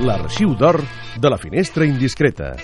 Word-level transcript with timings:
l'arxiu 0.00 0.54
d'or 0.54 0.80
de 1.18 1.30
la 1.30 1.38
finestra 1.38 1.86
indiscreta. 1.86 2.54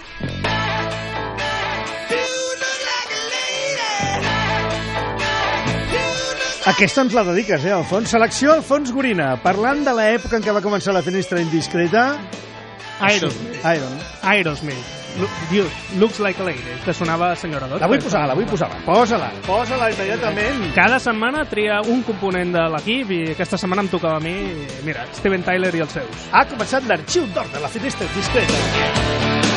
Aquesta 6.64 7.04
ens 7.04 7.12
la 7.12 7.24
dediques, 7.28 7.64
eh, 7.64 7.72
Alfons? 7.76 8.08
Selecció 8.08 8.54
Alfons 8.54 8.92
Gorina, 8.94 9.34
parlant 9.42 9.84
de 9.84 9.92
l'època 9.92 10.38
en 10.40 10.46
què 10.46 10.54
va 10.54 10.64
començar 10.64 10.96
la 10.96 11.04
finestra 11.04 11.42
indiscreta. 11.42 12.14
Aerosmith. 13.00 13.64
Iron. 13.74 13.98
Aerosmith. 14.22 15.03
Dude, 15.14 15.70
looks 15.96 16.18
like 16.18 16.40
a 16.40 16.44
lady, 16.44 16.58
que 16.84 16.92
sonava 16.92 17.30
a 17.30 17.36
senyora 17.36 17.68
Dot. 17.70 17.80
La 17.80 17.86
vull 17.86 18.00
posar, 18.02 18.24
la 18.26 18.34
vull 18.34 18.48
posar. 18.50 18.66
Posa-la, 18.82 19.28
posa-la 19.46 19.92
immediatament. 19.92 20.72
Cada 20.74 20.98
setmana 20.98 21.44
tria 21.46 21.78
un 21.86 22.02
component 22.02 22.50
de 22.56 22.64
l'equip 22.74 23.12
i 23.14 23.20
aquesta 23.36 23.60
setmana 23.60 23.84
em 23.86 23.92
tocava 23.92 24.18
a 24.18 24.24
mi, 24.24 24.34
mira, 24.82 25.06
Steven 25.14 25.46
Tyler 25.46 25.70
i 25.78 25.84
els 25.86 25.94
seus. 26.00 26.26
Ha 26.34 26.42
començat 26.50 26.90
l'arxiu 26.90 27.28
d'or 27.30 27.46
de 27.54 27.62
la 27.62 27.70
finestra 27.70 28.10
indiscreta. 28.10 29.54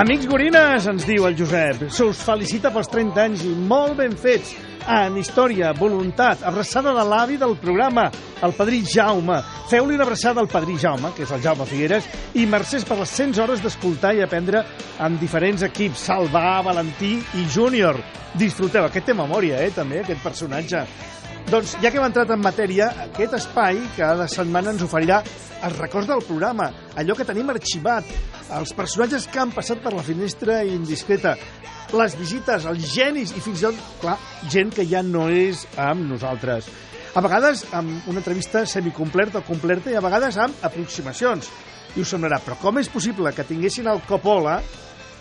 Amics 0.00 0.30
gorines, 0.30 0.86
ens 0.86 1.02
diu 1.04 1.26
el 1.26 1.34
Josep, 1.36 1.88
se 1.90 2.06
us 2.06 2.22
felicita 2.24 2.70
pels 2.70 2.88
30 2.94 3.24
anys 3.26 3.42
i 3.44 3.50
molt 3.58 3.98
ben 3.98 4.14
fets, 4.14 4.54
en 4.88 5.16
història, 5.20 5.72
voluntat, 5.76 6.44
abraçada 6.46 6.94
de 6.96 7.04
l'avi 7.04 7.36
del 7.40 7.56
programa, 7.60 8.08
el 8.42 8.54
padrí 8.56 8.80
Jaume. 8.86 9.40
Feu-li 9.70 9.96
una 9.98 10.06
abraçada 10.06 10.40
al 10.40 10.48
padrí 10.48 10.78
Jaume, 10.80 11.12
que 11.16 11.26
és 11.26 11.32
el 11.34 11.42
Jaume 11.44 11.66
Figueres, 11.68 12.08
i 12.34 12.46
mercès 12.46 12.86
per 12.88 12.98
les 13.00 13.12
100 13.18 13.38
hores 13.42 13.62
d'escoltar 13.64 14.14
i 14.16 14.24
aprendre 14.24 14.64
amb 14.98 15.20
diferents 15.20 15.62
equips, 15.66 16.08
Salvà, 16.08 16.60
Valentí 16.66 17.16
i 17.38 17.46
Júnior. 17.52 18.00
Disfruteu, 18.34 18.86
aquest 18.86 19.10
té 19.10 19.14
memòria, 19.16 19.60
eh, 19.64 19.72
també, 19.74 20.00
aquest 20.00 20.22
personatge. 20.22 20.86
Doncs, 21.50 21.72
ja 21.82 21.90
que 21.90 21.98
hem 21.98 22.04
entrat 22.06 22.30
en 22.30 22.38
matèria, 22.38 22.92
aquest 23.08 23.32
espai 23.34 23.80
cada 23.96 24.28
setmana 24.30 24.70
ens 24.70 24.84
oferirà 24.86 25.16
els 25.66 25.78
records 25.80 26.06
del 26.06 26.20
programa, 26.22 26.68
allò 26.94 27.16
que 27.18 27.24
tenim 27.26 27.48
arxivat, 27.50 28.06
els 28.54 28.70
personatges 28.78 29.26
que 29.26 29.40
han 29.42 29.50
passat 29.50 29.80
per 29.82 29.90
la 29.90 30.04
finestra 30.06 30.60
indiscreta, 30.62 31.32
les 31.98 32.14
visites, 32.20 32.68
els 32.70 32.86
genis 32.92 33.32
i 33.34 33.42
fins 33.42 33.64
i 33.64 33.66
tot, 33.66 33.80
clar, 33.98 34.14
gent 34.52 34.70
que 34.76 34.86
ja 34.86 35.02
no 35.02 35.24
és 35.26 35.64
amb 35.74 36.06
nosaltres. 36.12 36.68
A 37.18 37.24
vegades 37.26 37.64
amb 37.74 38.06
una 38.06 38.22
entrevista 38.22 38.62
semicompleta 38.62 39.42
o 39.42 39.46
completa 39.48 39.90
i 39.90 39.98
a 39.98 40.04
vegades 40.06 40.38
amb 40.38 40.62
aproximacions. 40.70 41.50
I 41.98 42.04
us 42.04 42.14
semblarà, 42.14 42.38
però 42.46 42.60
com 42.62 42.78
és 42.78 42.94
possible 42.94 43.34
que 43.34 43.48
tinguessin 43.48 43.90
el 43.90 44.04
Coppola 44.06 44.60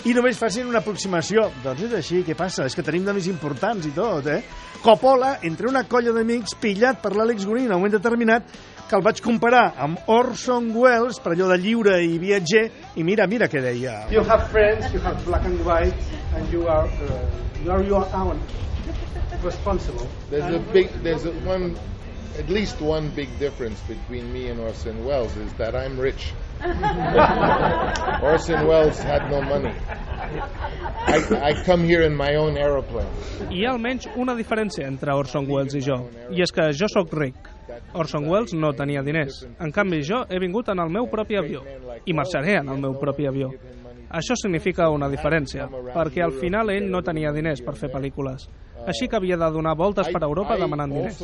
i 0.07 0.13
només 0.15 0.37
facin 0.39 0.69
una 0.69 0.79
aproximació. 0.79 1.49
Doncs 1.63 1.83
és 1.89 1.95
així, 1.97 2.21
què 2.23 2.35
passa? 2.39 2.65
És 2.69 2.75
que 2.77 2.85
tenim 2.85 3.03
de 3.07 3.15
més 3.17 3.27
importants 3.27 3.87
i 3.89 3.91
tot, 3.95 4.27
eh? 4.31 4.41
Coppola, 4.79 5.37
entre 5.43 5.67
una 5.67 5.83
colla 5.91 6.13
d'amics, 6.15 6.55
pillat 6.61 7.01
per 7.03 7.11
l'Àlex 7.17 7.47
Gorin 7.47 7.67
en 7.67 7.73
un 7.75 7.81
moment 7.81 7.97
determinat, 7.97 8.47
que 8.89 8.95
el 8.97 9.03
vaig 9.05 9.19
comparar 9.21 9.65
amb 9.77 10.07
Orson 10.09 10.71
Welles, 10.73 11.19
per 11.21 11.35
allò 11.35 11.49
de 11.51 11.59
lliure 11.61 11.99
i 12.01 12.15
viatger, 12.21 12.63
i 12.95 13.03
mira, 13.03 13.27
mira 13.27 13.49
què 13.51 13.61
deia. 13.61 14.05
You 14.09 14.23
have 14.23 14.47
friends, 14.53 14.87
you 14.95 15.03
have 15.03 15.19
black 15.27 15.45
and 15.45 15.59
white, 15.67 16.09
and 16.33 16.47
you 16.53 16.65
are 16.67 16.87
uh, 16.87 17.19
you 17.63 17.71
are 17.71 17.83
your 17.83 18.07
own 18.15 18.39
responsible. 19.43 20.07
There's 20.29 20.55
a 20.55 20.59
big, 20.73 20.89
there's 21.03 21.25
a 21.25 21.31
one, 21.45 21.77
at 22.37 22.49
least 22.49 22.81
one 22.81 23.09
big 23.09 23.29
difference 23.37 23.79
between 23.81 24.31
me 24.31 24.47
and 24.47 24.59
Orson 24.59 25.03
Welles 25.05 25.35
is 25.37 25.53
that 25.53 25.75
I'm 25.75 25.99
rich. 25.99 26.33
Orson 28.21 28.67
Welles 28.67 28.99
had 28.99 29.29
no 29.31 29.41
money. 29.41 29.71
I, 31.07 31.51
I 31.51 31.53
come 31.63 31.83
here 31.83 32.03
in 32.03 32.15
my 32.15 32.35
own 32.35 32.57
aeroplane. 32.57 33.07
Hi 33.49 33.63
ha 33.63 33.71
almenys 33.73 34.09
una 34.19 34.35
diferència 34.35 34.87
entre 34.87 35.15
Orson 35.15 35.47
Welles 35.49 35.77
i 35.79 35.81
jo, 35.85 36.01
i 36.35 36.43
és 36.43 36.51
que 36.51 36.69
jo 36.75 36.89
sóc 36.91 37.13
ric. 37.15 37.37
Orson 37.95 38.27
Welles 38.29 38.53
no 38.53 38.73
tenia 38.75 39.01
diners. 39.05 39.45
En 39.63 39.71
canvi, 39.71 40.01
jo 40.05 40.25
he 40.29 40.39
vingut 40.43 40.69
en 40.73 40.83
el 40.83 40.91
meu 40.91 41.07
propi 41.09 41.39
avió, 41.39 41.63
i 42.05 42.13
marxaré 42.13 42.59
en 42.59 42.69
el 42.75 42.83
meu 42.83 42.99
propi 42.99 43.29
avió. 43.29 43.53
Això 44.09 44.33
significa 44.41 44.89
una 44.89 45.07
diferència, 45.09 45.67
perquè 45.93 46.23
al 46.25 46.33
final 46.33 46.71
ell 46.73 46.87
no 46.89 47.03
tenia 47.05 47.29
diners 47.31 47.61
per 47.61 47.75
fer 47.77 47.91
pel·lícules. 47.93 48.47
Així 48.89 49.07
que 49.07 49.17
havia 49.19 49.37
de 49.37 49.49
donar 49.53 49.75
voltes 49.77 50.07
per 50.09 50.23
Europa 50.23 50.55
demanant 50.57 50.89
diners. 50.95 51.19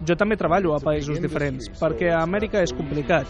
Jo 0.00 0.16
també 0.16 0.36
treballo 0.40 0.72
a 0.74 0.80
països 0.80 1.20
diferents, 1.20 1.68
perquè 1.76 2.08
a 2.10 2.22
Amèrica 2.24 2.62
és 2.64 2.72
complicat. 2.72 3.28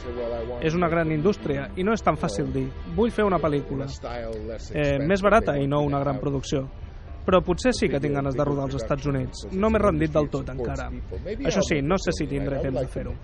És 0.62 0.76
una 0.78 0.88
gran 0.88 1.10
indústria 1.10 1.66
i 1.76 1.82
no 1.84 1.92
és 1.92 2.00
tan 2.06 2.16
fàcil 2.16 2.52
dir 2.54 2.68
vull 2.96 3.10
fer 3.10 3.26
una 3.26 3.40
pel·lícula. 3.42 3.90
Eh, 4.72 4.98
més 5.02 5.20
barata 5.20 5.58
i 5.58 5.66
no 5.66 5.82
una 5.82 5.98
gran 6.00 6.20
producció. 6.22 6.68
Però 7.26 7.40
potser 7.44 7.72
sí 7.76 7.88
que 7.92 8.00
tinc 8.00 8.16
ganes 8.16 8.34
de 8.34 8.44
rodar 8.44 8.64
als 8.68 8.78
Estats 8.80 9.06
Units. 9.06 9.46
No 9.52 9.70
m'he 9.70 9.80
rendit 9.82 10.12
del 10.14 10.30
tot 10.32 10.48
encara. 10.54 10.88
Això 11.44 11.62
sí, 11.66 11.80
no 11.82 11.98
sé 12.00 12.16
si 12.16 12.26
tindré 12.30 12.62
temps 12.64 12.80
de 12.80 12.86
fer-ho. 12.88 13.14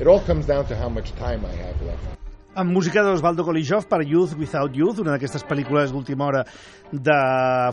It 0.00 0.08
all 0.08 0.20
comes 0.26 0.46
down 0.46 0.66
to 0.66 0.74
how 0.74 0.88
much 0.88 1.12
time 1.14 1.44
I 1.46 1.54
have 1.62 1.80
left. 1.86 2.23
Amb 2.54 2.70
música 2.70 3.02
d'Osvaldo 3.02 3.44
Kolijov 3.44 3.86
per 3.90 4.00
Youth 4.06 4.36
Without 4.38 4.76
Youth, 4.78 5.00
una 5.02 5.14
d'aquestes 5.14 5.42
pel·lícules 5.48 5.90
d'última 5.92 6.28
hora 6.28 6.42
de 6.92 7.16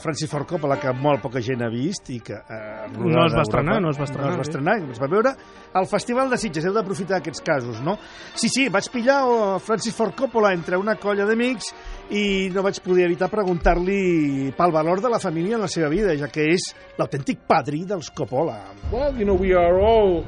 Francis 0.02 0.30
Ford 0.32 0.48
Coppola 0.50 0.80
que 0.82 0.94
molt 0.98 1.22
poca 1.22 1.42
gent 1.46 1.62
ha 1.62 1.70
vist 1.70 2.10
i 2.10 2.20
que 2.26 2.40
eh, 2.40 2.90
No 2.98 3.26
es 3.28 3.36
va 3.38 3.46
estrenar, 3.46 3.78
no 3.84 3.92
es 3.92 4.00
va 4.00 4.08
estrenar, 4.10 4.32
no 4.32 4.34
es 4.34 4.42
va 4.42 4.48
estrenar, 4.48 4.76
es 4.90 5.02
va 5.02 5.10
veure 5.12 5.36
al 5.78 5.88
Festival 5.88 6.32
de 6.34 6.42
Sitges, 6.42 6.66
heu 6.66 6.74
d'aprofitar 6.76 7.20
aquests 7.20 7.46
casos, 7.46 7.82
no? 7.86 7.98
Sí, 8.34 8.50
sí, 8.50 8.68
vaig 8.74 8.90
pillar 8.92 9.22
oh, 9.30 9.58
Francis 9.62 9.96
Ford 9.96 10.18
Coppola 10.18 10.54
entre 10.58 10.80
una 10.82 10.98
colla 11.00 11.30
d'amics 11.30 11.72
i 12.18 12.26
no 12.54 12.66
vaig 12.66 12.82
poder 12.84 13.06
evitar 13.06 13.30
preguntar-li 13.32 14.52
pel 14.58 14.74
valor 14.74 15.04
de 15.04 15.14
la 15.14 15.22
família 15.22 15.60
en 15.60 15.68
la 15.68 15.72
seva 15.72 15.92
vida, 15.94 16.18
ja 16.18 16.32
que 16.32 16.50
és 16.56 16.72
l'autèntic 16.98 17.46
padrí 17.48 17.86
dels 17.86 18.10
Coppola. 18.16 18.64
Well, 18.92 19.14
you 19.14 19.30
know, 19.30 19.38
we 19.38 19.54
are 19.54 19.78
all 19.78 20.24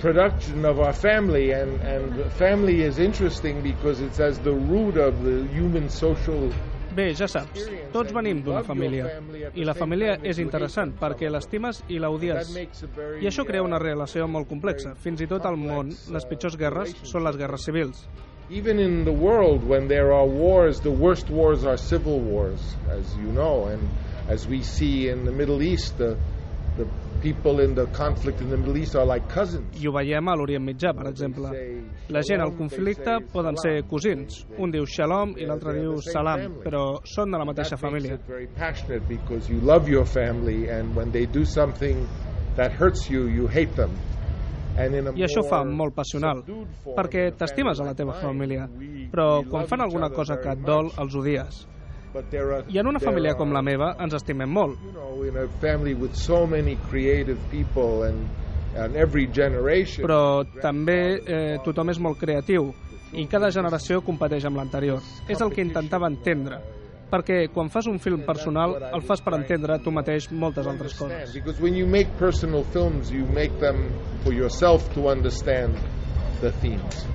production 0.00 0.64
of 0.64 0.80
our 0.80 0.92
family, 0.92 1.52
and, 1.52 1.80
and 1.82 2.32
family 2.32 2.82
is 2.82 2.98
interesting 2.98 3.62
because 3.62 4.00
it's 4.00 4.20
as 4.20 4.38
the 4.40 4.52
root 4.52 4.96
of 4.96 5.22
the 5.24 5.46
human 5.48 5.88
social 5.88 6.52
Bé, 6.98 7.12
ja 7.14 7.28
saps, 7.30 7.66
tots 7.92 8.10
venim 8.16 8.40
d'una 8.42 8.64
família. 8.66 9.04
I 9.54 9.66
la 9.68 9.74
família 9.76 10.16
és 10.26 10.40
interessant 10.42 10.96
perquè 10.98 11.28
l'estimes 11.30 11.82
i 11.94 12.00
l'odies. 12.02 12.50
I 13.20 13.28
això 13.28 13.44
crea 13.46 13.62
una 13.62 13.78
relació 13.78 14.26
molt 14.26 14.48
complexa. 14.50 14.96
Fins 14.98 15.22
i 15.22 15.28
tot 15.30 15.46
al 15.46 15.60
món, 15.60 15.92
les 16.10 16.26
pitjors 16.26 16.56
guerres 16.58 16.96
són 17.06 17.28
les 17.28 17.38
guerres 17.38 17.68
civils. 17.68 18.08
even 18.50 18.78
in 18.78 19.04
the 19.04 19.12
world 19.12 19.62
when 19.62 19.88
there 19.88 20.10
are 20.10 20.24
wars 20.24 20.80
the 20.80 20.90
worst 20.90 21.28
wars 21.28 21.66
are 21.66 21.76
civil 21.76 22.18
wars 22.18 22.76
as 22.88 23.14
you 23.16 23.30
know 23.32 23.66
and 23.66 23.90
as 24.28 24.46
we 24.48 24.62
see 24.62 25.08
in 25.08 25.26
the 25.26 25.30
middle 25.30 25.62
east 25.62 25.98
the, 25.98 26.16
the 26.78 26.86
people 27.20 27.60
in 27.64 27.74
the 27.74 27.86
conflict 27.92 28.40
in 28.40 28.50
the 28.50 28.56
middle 28.56 28.76
east 28.76 28.96
are 28.96 29.06
like 29.06 29.26
cousins 29.28 29.64
I 29.82 29.86
ho 29.86 29.92
veiem 29.92 30.28
a 30.28 30.34
l'Orient 30.36 30.64
Mitjà, 30.64 30.92
per 30.94 31.08
exemple. 31.10 31.50
La 32.08 32.22
gent 32.22 32.40
al 32.40 32.54
conflicte 32.56 33.18
poden 33.32 33.56
ser 33.60 33.82
cosins. 33.90 34.44
Un 34.58 34.70
diu 34.74 34.86
Shalom 34.86 35.34
i 35.38 35.46
l'altre 35.46 35.74
diu 35.78 35.98
Salam, 36.02 36.60
però 36.64 37.00
són 37.04 37.32
de 37.34 37.38
la 37.38 37.44
mateixa 37.48 37.76
família. 37.76 38.18
very 38.26 38.48
passionate 38.56 39.02
because 39.08 39.50
you 39.50 39.60
love 39.60 39.88
your 39.88 40.06
family 40.06 40.68
and 40.68 40.94
when 40.96 41.10
they 41.12 41.26
do 41.26 41.44
something 41.44 42.06
that 42.56 42.72
hurts 42.72 43.10
you 43.10 43.26
you 43.28 43.48
hate 43.48 43.74
them 43.76 43.90
I 44.78 45.24
això 45.26 45.42
fa 45.42 45.64
molt 45.66 45.96
passional, 45.96 46.44
perquè 46.94 47.32
t'estimes 47.34 47.80
a 47.80 47.86
la 47.88 47.94
teva 47.98 48.14
família, 48.14 48.68
però 49.10 49.42
quan 49.50 49.66
fan 49.66 49.82
alguna 49.82 50.08
cosa 50.14 50.36
que 50.38 50.52
et 50.54 50.62
dol, 50.62 50.92
els 51.02 51.16
odies. 51.18 51.64
I 52.68 52.78
en 52.80 52.86
una 52.86 53.00
família 53.00 53.34
com 53.36 53.52
la 53.52 53.62
meva 53.62 53.92
ens 54.00 54.14
estimem 54.16 54.50
molt, 54.50 54.78
però 59.98 60.22
també 60.62 60.98
eh, 61.18 61.58
tothom 61.64 61.92
és 61.92 62.00
molt 62.00 62.20
creatiu 62.20 62.72
i 63.12 63.24
cada 63.26 63.50
generació 63.54 64.02
competeix 64.04 64.44
amb 64.44 64.60
l'anterior. 64.60 65.00
És 65.28 65.40
el 65.40 65.52
que 65.54 65.64
intentava 65.64 66.10
entendre, 66.10 66.60
perquè 67.10 67.46
quan 67.54 67.70
fas 67.72 67.88
un 67.88 67.98
film 68.02 68.24
personal 68.26 68.76
el 68.92 69.04
fas 69.08 69.22
per 69.24 69.34
entendre 69.38 69.78
tu 69.84 69.92
mateix 69.94 70.28
moltes 70.32 70.68
altres 70.68 70.96
coses. 70.98 71.32
Because 71.32 71.60
when 71.60 71.76
you 71.76 71.86
make 71.86 72.12
personal 72.18 72.64
films, 72.74 73.12
you 73.12 73.24
make 73.32 73.58
them 73.60 73.88
for 74.24 74.32
yourself 74.32 74.92
to 74.94 75.08
understand 75.08 75.76
the 76.42 76.52
themes. 76.60 77.06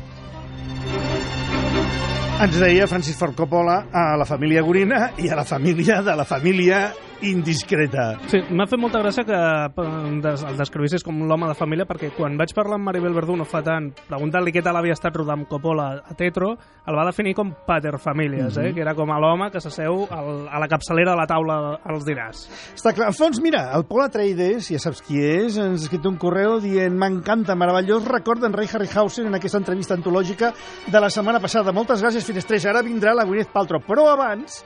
Ens 2.44 2.58
deia 2.60 2.90
Francis 2.92 3.16
Ford 3.16 3.38
Coppola 3.40 3.86
a 3.96 4.18
la 4.20 4.26
família 4.28 4.60
Gorina 4.68 5.14
i 5.24 5.30
a 5.32 5.36
la 5.40 5.46
família 5.48 6.02
de 6.04 6.16
la 6.20 6.26
família 6.28 6.90
indiscreta. 7.24 8.18
Sí, 8.32 8.42
m'ha 8.52 8.68
fet 8.70 8.82
molta 8.82 9.02
gràcia 9.02 9.24
que 9.28 9.38
el 9.38 10.58
descrivissis 10.60 11.04
com 11.06 11.22
l'home 11.28 11.48
de 11.50 11.58
família 11.58 11.88
perquè 11.90 12.12
quan 12.16 12.38
vaig 12.40 12.54
parlar 12.56 12.80
amb 12.80 12.90
Maribel 12.90 13.16
Verdú 13.16 13.38
no 13.40 13.48
fa 13.48 13.64
tant, 13.66 13.92
preguntant-li 14.10 14.54
què 14.54 14.64
tal 14.66 14.78
havia 14.80 14.96
estat 14.98 15.16
rodar 15.16 15.38
amb 15.38 15.48
Coppola 15.50 15.88
a 16.04 16.18
Tetro, 16.20 16.54
el 16.84 16.98
va 17.00 17.06
definir 17.08 17.36
com 17.38 17.54
pater 17.68 17.96
famílies, 18.02 18.58
eh? 18.60 18.72
que 18.76 18.84
era 18.84 18.96
com 18.98 19.12
l'home 19.14 19.50
que 19.54 19.62
s'asseu 19.64 20.04
a 20.12 20.60
la 20.60 20.70
capçalera 20.72 21.14
de 21.14 21.20
la 21.22 21.28
taula 21.30 21.58
als 21.84 22.06
dinars. 22.08 22.46
Està 22.76 22.94
clar. 22.96 23.10
En 23.12 23.18
fons, 23.18 23.40
mira, 23.44 23.66
el 23.78 23.86
Paul 23.88 24.04
Atreides, 24.06 24.70
ja 24.74 24.82
saps 24.82 25.04
qui 25.06 25.22
és, 25.24 25.58
ens 25.58 25.84
ha 25.84 25.88
escrit 25.88 26.06
un 26.10 26.18
correu 26.20 26.58
dient 26.64 26.96
m'encanta, 27.00 27.56
meravellós 27.60 28.08
record 28.10 28.44
d'en 28.44 28.56
Ray 28.56 28.68
Harryhausen 28.68 29.30
en 29.30 29.40
aquesta 29.40 29.62
entrevista 29.62 29.96
antològica 29.96 30.52
de 30.88 31.00
la 31.00 31.12
setmana 31.14 31.42
passada. 31.44 31.76
Moltes 31.76 32.04
gràcies, 32.04 32.26
Finestreix. 32.28 32.68
Ara 32.68 32.84
vindrà 32.86 33.16
la 33.16 33.28
Gwyneth 33.28 33.54
Paltrow. 33.54 33.84
Però 33.88 34.10
abans 34.12 34.62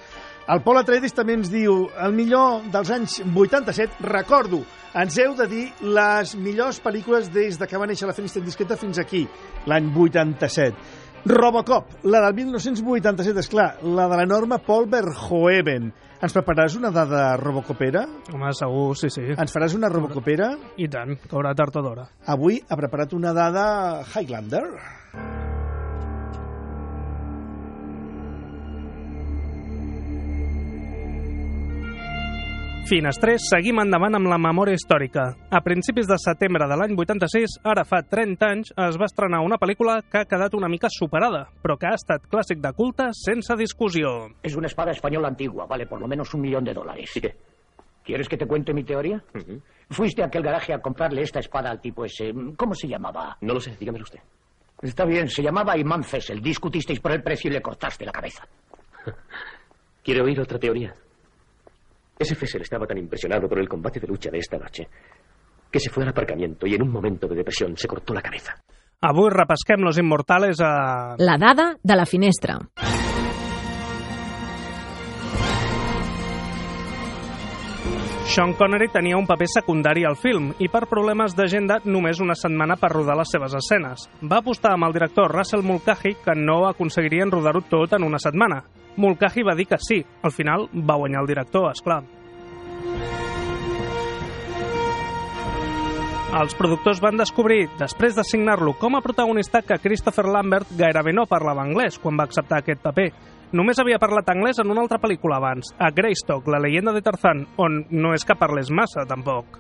El 0.48 0.62
Pol 0.64 0.78
Atreides 0.80 1.12
també 1.12 1.34
ens 1.36 1.50
diu 1.52 1.90
el 2.00 2.14
millor 2.16 2.62
dels 2.72 2.88
anys 2.96 3.18
87, 3.28 3.98
recordo, 4.08 4.62
ens 4.96 5.18
heu 5.20 5.34
de 5.36 5.48
dir 5.52 5.64
les 5.84 6.32
millors 6.40 6.80
pel·lícules 6.80 7.28
des 7.34 7.58
de 7.60 7.68
que 7.68 7.80
va 7.82 7.88
néixer 7.90 8.08
la 8.08 8.16
Finestra 8.16 8.40
Indiscreta 8.40 8.78
fins 8.80 9.02
aquí, 9.04 9.26
l'any 9.68 9.90
87. 9.92 10.72
Robocop, 11.28 11.98
la 12.08 12.22
del 12.24 12.38
1987, 12.38 13.44
és 13.44 13.52
clar, 13.52 13.68
la 13.84 14.08
de 14.08 14.22
l'enorme 14.22 14.62
Paul 14.64 14.88
Verhoeven. 14.88 15.92
Ens 16.24 16.34
prepararàs 16.34 16.78
una 16.80 16.94
dada 16.96 17.26
robocopera? 17.42 18.06
Home, 18.32 18.54
segur, 18.56 18.94
sí, 18.96 19.12
sí. 19.12 19.28
Ens 19.36 19.52
faràs 19.52 19.76
una 19.76 19.92
robocopera? 19.92 20.54
I 20.80 20.88
tant, 20.88 21.18
caurà 21.28 21.52
tard 21.60 21.76
o 21.76 21.84
d'hora. 21.84 22.08
Avui 22.32 22.62
ha 22.64 22.80
preparat 22.80 23.20
una 23.20 23.36
dada 23.36 23.68
Highlander. 24.16 24.64
Finestrers, 32.88 33.44
seguim 33.52 33.82
endavant 33.82 34.16
amb 34.16 34.30
la 34.32 34.38
memòria 34.40 34.78
històrica. 34.78 35.26
A 35.52 35.60
principis 35.60 36.08
de 36.08 36.16
setembre 36.24 36.70
de 36.72 36.76
l'any 36.80 36.94
86, 36.96 37.58
ara 37.68 37.84
fa 37.84 37.98
30 38.00 38.48
anys, 38.48 38.70
es 38.72 38.96
va 39.02 39.10
estrenar 39.10 39.42
una 39.44 39.58
pel·lícula 39.60 39.98
que 40.08 40.22
ha 40.22 40.30
quedat 40.30 40.56
una 40.56 40.70
mica 40.72 40.88
superada, 40.88 41.42
però 41.60 41.76
que 41.76 41.90
ha 41.90 41.98
estat 42.00 42.30
clàssic 42.32 42.62
de 42.64 42.72
culte 42.78 43.10
sense 43.12 43.58
discussió. 43.60 44.14
Es 44.42 44.56
una 44.56 44.72
espada 44.72 44.94
española 44.96 45.28
antigua, 45.28 45.66
vale 45.68 45.86
por 45.86 46.00
lo 46.00 46.08
menos 46.08 46.34
un 46.34 46.40
millón 46.42 46.64
de 46.64 46.74
dólares. 46.74 47.12
¿Y 47.18 47.20
qué? 47.20 47.36
¿Quieres 48.06 48.30
que 48.30 48.38
te 48.38 48.48
cuente 48.48 48.74
mi 48.74 48.86
teoría? 48.86 49.22
Ujú. 49.36 49.60
Fuiste 49.90 50.24
a 50.24 50.28
aquel 50.28 50.44
garaje 50.44 50.74
a 50.74 50.80
comprarle 50.80 51.24
esta 51.24 51.42
espada 51.42 51.70
al 51.70 51.82
tipo 51.82 52.06
ese. 52.06 52.32
¿Cómo 52.56 52.74
se 52.74 52.88
llamaba? 52.88 53.36
No 53.42 53.54
lo 53.54 53.60
sé, 53.60 53.76
dígamelo 53.78 54.04
usted. 54.04 54.20
Está 54.82 55.04
bien, 55.04 55.28
se 55.28 55.44
llamaba 55.44 55.78
Imán 55.78 56.06
Fessel. 56.06 56.42
Discutisteis 56.42 57.02
por 57.02 57.12
el 57.12 57.22
precio 57.22 57.50
y 57.50 57.54
le 57.54 57.62
cortaste 57.62 58.06
la 58.06 58.14
cabeza. 58.14 58.48
¿Quiere 60.04 60.22
oír 60.22 60.40
otra 60.40 60.58
teoría? 60.58 60.94
Ese 62.20 62.36
Fessel 62.36 62.62
estaba 62.62 62.86
tan 62.86 62.98
impresionado 62.98 63.48
por 63.48 63.60
el 63.60 63.70
combate 63.70 64.00
de 64.00 64.08
lucha 64.08 64.30
de 64.32 64.40
esta 64.40 64.58
noche 64.58 64.88
que 65.72 65.80
se 65.80 65.90
fue 65.90 66.04
al 66.04 66.10
aparcamiento 66.10 66.66
y 66.66 66.76
en 66.76 66.82
un 66.82 66.90
momento 66.90 67.28
de 67.28 67.36
depresión 67.36 67.76
se 67.76 67.88
cortó 67.88 68.14
la 68.14 68.22
cabeza. 68.22 68.56
Avui 69.02 69.30
repesquem 69.30 69.82
Los 69.82 69.98
Immortales 69.98 70.60
a... 70.60 71.16
La 71.18 71.38
dada 71.38 71.78
de 71.84 71.96
la 71.96 72.06
finestra. 72.06 72.58
Sean 78.38 78.54
Connery 78.54 78.86
tenia 78.94 79.18
un 79.18 79.26
paper 79.26 79.48
secundari 79.50 80.04
al 80.06 80.14
film 80.14 80.52
i 80.62 80.68
per 80.70 80.84
problemes 80.86 81.34
d'agenda 81.34 81.80
només 81.90 82.20
una 82.22 82.36
setmana 82.38 82.76
per 82.78 82.92
rodar 82.92 83.16
les 83.18 83.32
seves 83.34 83.56
escenes. 83.58 84.04
Va 84.22 84.44
apostar 84.44 84.76
amb 84.76 84.86
el 84.86 84.94
director 84.94 85.32
Russell 85.34 85.64
Mulcahy 85.66 86.12
que 86.22 86.36
no 86.38 86.60
aconseguirien 86.68 87.32
rodar-ho 87.34 87.64
tot 87.66 87.96
en 87.98 88.04
una 88.06 88.20
setmana. 88.22 88.60
Mulcahy 89.02 89.42
va 89.42 89.56
dir 89.58 89.66
que 89.66 89.80
sí. 89.82 90.04
Al 90.22 90.36
final 90.36 90.68
va 90.70 91.00
guanyar 91.02 91.24
el 91.26 91.32
director, 91.32 91.66
és 91.72 91.82
clar. 91.82 92.04
Els 96.38 96.54
productors 96.60 97.02
van 97.02 97.18
descobrir, 97.18 97.64
després 97.80 98.14
de 98.14 98.22
signar-lo 98.22 98.76
com 98.78 99.00
a 99.00 99.02
protagonista, 99.02 99.64
que 99.66 99.80
Christopher 99.82 100.28
Lambert 100.30 100.78
gairebé 100.78 101.10
no 101.10 101.26
parlava 101.26 101.66
anglès 101.66 101.98
quan 101.98 102.22
va 102.22 102.30
acceptar 102.30 102.62
aquest 102.62 102.86
paper. 102.86 103.10
Només 103.56 103.80
havia 103.80 104.00
parlat 104.00 104.28
anglès 104.34 104.58
en 104.60 104.72
una 104.74 104.82
altra 104.84 105.00
pel·lícula 105.00 105.38
abans, 105.40 105.70
a 105.80 105.88
Greystock, 105.96 106.50
la 106.52 106.60
leyenda 106.60 106.92
de 106.92 107.02
Tarzan, 107.02 107.46
on 107.56 107.86
no 107.96 108.12
és 108.12 108.28
que 108.28 108.36
parlés 108.36 108.68
massa, 108.68 109.06
tampoc. 109.08 109.56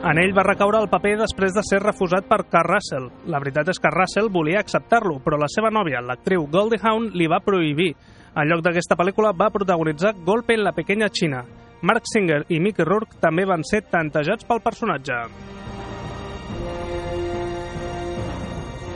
En 0.00 0.16
ell 0.16 0.32
va 0.32 0.46
recaure 0.46 0.80
el 0.80 0.88
paper 0.88 1.18
després 1.20 1.52
de 1.52 1.60
ser 1.68 1.82
refusat 1.82 2.24
per 2.24 2.46
Carl 2.48 2.70
Russell. 2.72 3.10
La 3.28 3.42
veritat 3.42 3.68
és 3.68 3.82
que 3.82 3.92
Russell 3.92 4.32
volia 4.32 4.62
acceptar-lo, 4.64 5.18
però 5.20 5.36
la 5.36 5.50
seva 5.52 5.68
nòvia, 5.68 6.00
l'actriu 6.00 6.48
Goldie 6.48 6.80
Hawn, 6.80 7.10
li 7.12 7.28
va 7.28 7.44
prohibir. 7.44 7.92
En 8.32 8.48
lloc 8.48 8.64
d'aquesta 8.64 8.96
pel·lícula 8.96 9.36
va 9.36 9.52
protagonitzar 9.52 10.14
Golpe 10.24 10.56
en 10.56 10.64
la 10.64 10.72
pequeña 10.72 11.12
China. 11.12 11.44
Mark 11.82 12.08
Singer 12.08 12.46
i 12.48 12.64
Mickey 12.64 12.88
Rourke 12.88 13.20
també 13.20 13.44
van 13.44 13.60
ser 13.68 13.84
tantejats 13.92 14.48
pel 14.48 14.64
personatge. 14.64 15.20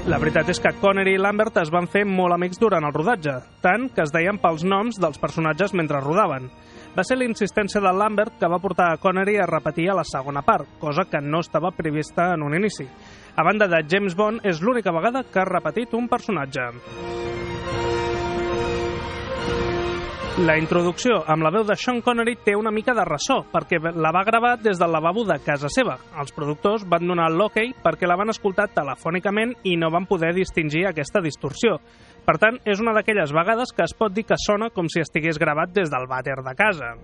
La 0.05 0.19
veritat 0.21 0.51
és 0.53 0.59
que 0.61 0.69
Connery 0.83 1.15
i 1.17 1.19
Lambert 1.19 1.57
es 1.63 1.71
van 1.73 1.87
fer 1.89 2.03
molt 2.05 2.35
amics 2.35 2.59
durant 2.61 2.85
el 2.85 2.93
rodatge, 2.93 3.39
tant 3.65 3.87
que 3.89 4.03
es 4.05 4.11
deien 4.13 4.37
pels 4.43 4.61
noms 4.69 4.99
dels 5.01 5.17
personatges 5.23 5.73
mentre 5.73 6.03
rodaven. 6.05 6.51
Va 6.93 7.07
ser 7.09 7.17
la 7.17 7.25
insistència 7.25 7.81
de 7.81 7.93
Lambert 7.97 8.37
que 8.37 8.51
va 8.53 8.61
portar 8.61 8.91
a 8.93 8.99
Connery 9.01 9.39
a 9.41 9.49
repetir 9.49 9.89
a 9.89 9.97
la 9.97 10.05
segona 10.05 10.45
part, 10.45 10.69
cosa 10.79 11.07
que 11.09 11.25
no 11.25 11.41
estava 11.41 11.73
prevista 11.73 12.35
en 12.35 12.45
un 12.45 12.53
inici. 12.61 12.85
A 12.85 13.49
banda 13.49 13.65
de 13.65 13.81
James 13.89 14.15
Bond, 14.15 14.45
és 14.45 14.61
l'única 14.61 14.93
vegada 14.93 15.25
que 15.25 15.41
ha 15.41 15.49
repetit 15.49 15.97
un 15.97 16.13
personatge. 16.13 16.69
La 20.35 20.57
introducció 20.59 21.21
amb 21.31 21.45
la 21.47 21.51
veu 21.55 21.63
de 21.63 21.77
Sean 21.79 22.01
Connery 22.03 22.33
té 22.43 22.57
una 22.59 22.73
mica 22.75 22.91
de 22.91 23.05
ressò, 23.07 23.37
perquè 23.53 23.79
la 23.79 24.11
va 24.11 24.25
gravar 24.27 24.57
des 24.59 24.81
del 24.83 24.91
lavabo 24.91 25.23
de 25.29 25.37
casa 25.47 25.71
seva. 25.71 25.95
Els 26.19 26.35
productors 26.35 26.83
van 26.91 27.07
donar 27.07 27.29
l'hoquei 27.31 27.71
perquè 27.85 28.11
la 28.11 28.19
van 28.19 28.35
escoltar 28.35 28.67
telefònicament 28.75 29.55
i 29.63 29.77
no 29.79 29.93
van 29.95 30.11
poder 30.11 30.33
distingir 30.35 30.89
aquesta 30.89 31.23
distorsió. 31.23 31.79
Per 32.27 32.35
tant, 32.43 32.59
és 32.67 32.83
una 32.83 32.97
d'aquelles 32.99 33.31
vegades 33.31 33.71
que 33.71 33.87
es 33.87 33.95
pot 33.95 34.11
dir 34.11 34.27
que 34.27 34.41
sona 34.43 34.73
com 34.75 34.91
si 34.91 35.07
estigués 35.07 35.39
gravat 35.39 35.71
des 35.71 35.95
del 35.95 36.11
vàter 36.11 36.41
de 36.43 36.59
casa. 36.59 36.97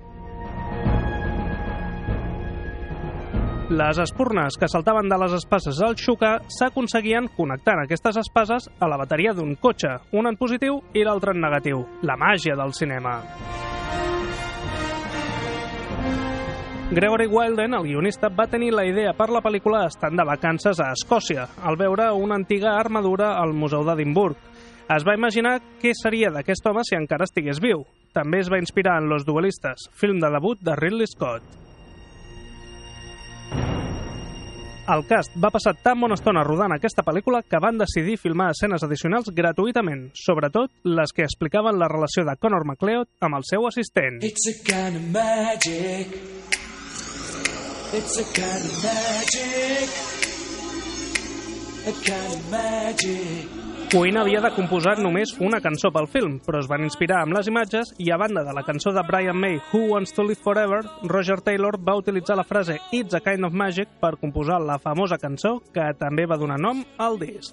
Les 3.71 3.99
espurnes 4.03 4.57
que 4.59 4.67
saltaven 4.67 5.07
de 5.07 5.17
les 5.23 5.35
espases 5.37 5.79
al 5.87 5.93
xuca 5.95 6.33
s'aconseguien 6.51 7.29
connectant 7.37 7.79
aquestes 7.79 8.17
espases 8.19 8.65
a 8.83 8.89
la 8.91 8.97
bateria 8.99 9.31
d'un 9.31 9.53
cotxe, 9.63 9.93
un 10.11 10.27
en 10.27 10.35
positiu 10.41 10.81
i 10.91 11.05
l'altre 11.07 11.31
en 11.37 11.39
negatiu. 11.45 11.85
La 12.03 12.17
màgia 12.19 12.57
del 12.59 12.75
cinema. 12.75 13.21
Gregory 16.91 17.29
Wilden, 17.31 17.79
el 17.79 17.87
guionista, 17.87 18.27
va 18.35 18.49
tenir 18.51 18.73
la 18.75 18.89
idea 18.89 19.15
per 19.15 19.31
la 19.31 19.45
pel·lícula 19.45 19.85
estant 19.87 20.19
de 20.19 20.27
vacances 20.27 20.83
a 20.83 20.91
Escòcia, 20.91 21.47
al 21.63 21.79
veure 21.79 22.11
una 22.11 22.35
antiga 22.43 22.75
armadura 22.75 23.37
al 23.39 23.55
Museu 23.55 23.87
d'Edimburg. 23.87 24.35
Es 24.91 25.07
va 25.07 25.15
imaginar 25.15 25.61
què 25.79 25.95
seria 25.95 26.35
d'aquest 26.35 26.67
home 26.67 26.83
si 26.83 26.99
encara 26.99 27.31
estigués 27.31 27.63
viu. 27.63 27.87
També 28.11 28.43
es 28.43 28.51
va 28.51 28.59
inspirar 28.59 28.99
en 28.99 29.07
Los 29.07 29.23
Duelistes, 29.23 29.93
film 29.95 30.19
de 30.19 30.35
debut 30.35 30.59
de 30.59 30.75
Ridley 30.75 31.07
Scott. 31.07 31.60
El 34.91 35.05
cast 35.07 35.37
va 35.39 35.53
passar 35.55 35.77
tan 35.85 36.01
bona 36.03 36.17
estona 36.19 36.43
rodant 36.43 36.73
aquesta 36.75 37.05
pel·lícula 37.07 37.45
que 37.47 37.61
van 37.63 37.77
decidir 37.79 38.17
filmar 38.19 38.49
escenes 38.51 38.83
addicionals 38.83 39.31
gratuïtament, 39.37 40.09
sobretot 40.19 40.73
les 40.99 41.15
que 41.15 41.23
explicaven 41.23 41.79
la 41.79 41.87
relació 41.93 42.25
de 42.26 42.35
Conor 42.43 42.67
McLeod 42.67 43.07
amb 43.23 43.38
el 43.38 43.47
seu 43.47 43.69
assistent. 43.69 44.19
It's 44.26 44.50
a 44.50 44.57
kind 44.67 44.99
of 44.99 45.07
magic. 45.14 46.19
It's 47.95 48.19
a 48.19 48.26
kind 48.35 48.67
of 48.67 48.83
magic. 48.83 49.97
A 51.87 51.97
kind 52.03 52.35
of 52.35 52.50
magic. 52.50 53.60
Queen 53.90 54.14
havia 54.20 54.38
de 54.38 54.52
composar 54.54 54.92
només 55.02 55.32
una 55.42 55.59
cançó 55.59 55.90
pel 55.90 56.06
film, 56.06 56.37
però 56.47 56.61
es 56.62 56.68
van 56.70 56.85
inspirar 56.87 57.25
amb 57.25 57.35
les 57.35 57.49
imatges 57.50 57.90
i 57.99 58.12
a 58.14 58.18
banda 58.23 58.44
de 58.47 58.54
la 58.54 58.62
cançó 58.62 58.92
de 58.94 59.02
Brian 59.09 59.35
May 59.35 59.59
Who 59.73 59.80
Wants 59.90 60.14
to 60.14 60.23
Live 60.23 60.44
Forever, 60.44 60.78
Roger 61.11 61.40
Taylor 61.42 61.75
va 61.75 61.99
utilitzar 61.99 62.38
la 62.38 62.47
frase 62.47 62.78
It's 62.92 63.18
a 63.18 63.20
kind 63.25 63.44
of 63.44 63.52
magic 63.52 63.90
per 63.99 64.14
composar 64.23 64.61
la 64.62 64.78
famosa 64.78 65.18
cançó 65.18 65.56
que 65.75 65.90
també 65.99 66.30
va 66.30 66.38
donar 66.38 66.62
nom 66.62 66.85
al 67.02 67.18
disc. 67.18 67.50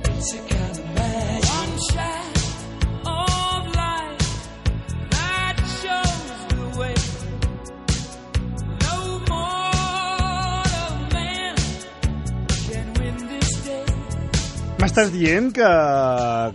It's 0.00 0.32
a 0.32 0.40
kind 0.48 0.70
of 0.70 0.84
magic. 0.96 1.25
M'estàs 14.86 15.08
dient 15.10 15.48
que, 15.50 15.68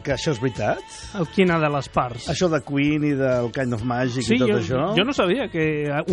que 0.05 0.13
això 0.15 0.31
és 0.31 0.37
veritat? 0.39 0.79
El 1.19 1.25
quina 1.35 1.57
de 1.59 1.67
les 1.73 1.87
parts? 1.91 2.29
Això 2.31 2.47
de 2.47 2.61
Queen 2.63 3.03
i 3.03 3.09
del 3.19 3.49
Kind 3.51 3.75
of 3.75 3.81
Magic 3.83 4.23
Sí, 4.23 4.37
i 4.37 4.39
tot 4.39 4.47
jo, 4.47 4.59
això? 4.61 4.83
jo 4.95 5.03
no 5.03 5.11
sabia 5.11 5.49
que 5.51 5.65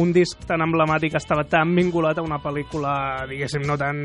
un 0.02 0.10
disc 0.16 0.40
tan 0.48 0.64
emblemàtic 0.64 1.14
estava 1.14 1.44
tan 1.46 1.70
vinculat 1.76 2.18
a 2.18 2.24
una 2.26 2.40
pel·lícula, 2.42 2.94
diguéssim, 3.30 3.62
no 3.68 3.76
tan 3.78 4.00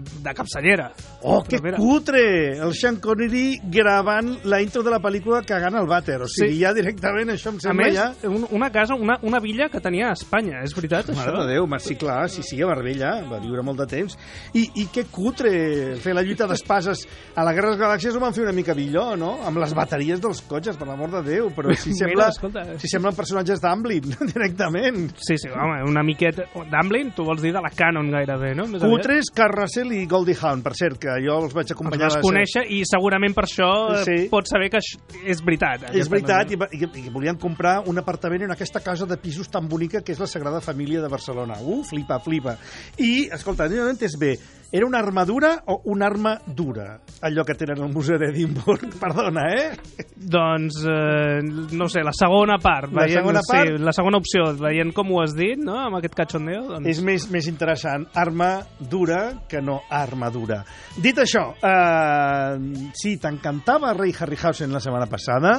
de 0.00 0.32
capçallera. 0.38 0.86
Oh, 1.28 1.42
que 1.44 1.58
Però 1.58 1.66
mira, 1.66 1.80
cutre! 1.82 2.22
El 2.56 2.72
Sean 2.72 2.96
Connery 3.04 3.58
gravant 3.68 4.32
la 4.48 4.62
intro 4.64 4.80
de 4.86 4.94
la 4.96 5.02
pel·lícula 5.04 5.42
cagant 5.44 5.76
al 5.76 5.90
vàter. 5.92 6.22
O 6.24 6.30
sigui, 6.32 6.54
Sí. 6.54 6.62
ja 6.64 6.72
directament 6.72 7.34
això 7.36 7.52
em 7.52 7.60
A 7.60 7.66
sembla 7.66 7.84
més, 7.84 7.98
ja... 7.98 8.08
un, 8.32 8.48
una 8.56 8.70
casa, 8.72 8.96
una, 8.96 9.18
una 9.28 9.42
villa 9.44 9.68
que 9.68 9.84
tenia 9.84 10.08
a 10.08 10.16
Espanya, 10.16 10.62
és 10.64 10.72
veritat, 10.72 11.12
Mare 11.12 11.34
això? 11.36 11.44
de 11.44 11.52
Déu, 11.52 11.68
sí, 11.84 11.98
clar, 12.00 12.30
sí, 12.32 12.40
sí, 12.42 12.62
a 12.64 12.72
Marbella, 12.72 13.12
va 13.28 13.42
viure 13.44 13.60
molt 13.62 13.84
de 13.84 13.90
temps. 13.92 14.16
I, 14.56 14.64
i 14.80 14.88
que 14.88 15.04
cutre 15.12 15.96
fer 16.00 16.16
la 16.16 16.24
lluita 16.24 16.48
d'espases 16.48 17.04
a 17.36 17.44
la 17.44 17.57
Guerra 17.58 17.72
de 17.72 17.74
les 17.74 17.80
Galàxies 17.82 18.14
ho 18.14 18.20
van 18.22 18.34
fer 18.36 18.44
una 18.44 18.52
mica 18.54 18.74
millor, 18.78 19.16
no? 19.18 19.32
Amb 19.48 19.58
les 19.58 19.72
bateries 19.74 20.20
dels 20.22 20.40
cotxes, 20.46 20.76
per 20.78 20.86
l'amor 20.86 21.10
de 21.10 21.22
Déu, 21.26 21.48
però 21.56 21.74
si 21.74 21.90
Mira, 21.96 22.04
sembla, 22.06 22.28
escolta. 22.30 22.62
si 22.78 22.90
semblen 22.92 23.16
personatges 23.18 23.58
d'Amblin, 23.64 24.12
directament. 24.32 25.08
Sí, 25.18 25.34
sí, 25.42 25.50
home, 25.50 25.80
una 25.90 26.04
miqueta... 26.06 26.46
D'Amblin, 26.70 27.10
tu 27.16 27.24
vols 27.26 27.42
dir 27.42 27.50
de 27.56 27.62
la 27.64 27.72
Canon 27.74 28.12
gairebé, 28.14 28.52
no? 28.54 28.68
Més. 28.70 28.82
Cutres, 28.86 29.32
Carrasel 29.34 29.90
i 29.98 30.04
Goldie 30.10 30.36
Hawn, 30.38 30.62
per 30.62 30.76
cert, 30.78 31.00
que 31.02 31.16
jo 31.24 31.40
els 31.42 31.56
vaig 31.56 31.66
Els 31.66 31.74
acompanyar... 31.74 32.12
vas 32.12 32.18
a 32.18 32.22
la- 32.22 32.26
conèixer 32.28 32.64
i 32.78 32.82
segurament 32.88 33.34
per 33.34 33.44
això 33.48 33.70
Sí. 34.04 34.04
sí. 34.06 34.28
pots 34.30 34.54
saber 34.54 34.70
que 34.70 34.78
és 35.26 35.42
veritat. 35.44 35.88
És 35.98 36.08
veritat, 36.12 36.54
i, 36.54 36.60
i, 36.78 36.86
i 37.02 37.10
volien 37.10 37.36
comprar 37.40 37.80
un 37.90 37.98
apartament 37.98 38.46
en 38.46 38.54
aquesta 38.54 38.80
casa 38.84 39.06
de 39.10 39.18
pisos 39.18 39.50
tan 39.50 39.66
bonica 39.68 40.02
que 40.06 40.14
és 40.14 40.22
la 40.22 40.30
Sagrada 40.30 40.60
Família 40.62 41.02
de 41.02 41.10
Barcelona. 41.10 41.58
Uh, 41.58 41.82
flipa, 41.88 42.20
flipa. 42.22 42.54
I, 43.02 43.26
escolta, 43.34 43.66
no 43.72 43.88
he 43.88 43.96
entès 43.96 44.14
bé, 44.20 44.36
era 44.70 44.86
una 44.86 44.98
armadura 44.98 45.62
o 45.66 45.80
una 45.84 46.06
arma 46.06 46.38
dura? 46.44 47.00
Allò 47.22 47.44
que 47.44 47.54
tenen 47.58 47.80
al 47.82 47.92
Museu 47.92 48.18
d'Edimburg, 48.20 48.92
perdona, 49.02 49.46
eh? 49.54 50.04
Doncs, 50.14 50.82
eh, 50.84 51.40
no 51.72 51.88
sé, 51.88 52.02
la 52.04 52.12
segona 52.12 52.58
part. 52.62 52.92
La 52.92 53.08
segona 53.08 53.40
part? 53.46 53.72
Sí, 53.72 53.82
la 53.82 53.94
segona 53.96 54.20
opció, 54.20 54.44
veient 54.60 54.92
com 54.96 55.14
ho 55.14 55.22
has 55.22 55.34
dit, 55.36 55.58
no?, 55.58 55.78
amb 55.86 56.00
aquest 56.00 56.16
cachondeo. 56.18 56.66
Doncs... 56.74 56.88
És 56.92 57.02
més, 57.04 57.28
més 57.32 57.48
interessant 57.50 58.06
arma 58.18 58.52
dura 58.78 59.22
que 59.48 59.62
no 59.64 59.80
armadura. 59.88 60.62
Dit 61.00 61.20
això, 61.24 61.48
eh, 61.58 62.92
sí, 62.98 63.16
t'encantava 63.22 63.94
Ray 63.96 64.12
Harryhausen 64.12 64.74
la 64.74 64.84
setmana 64.84 65.08
passada, 65.10 65.58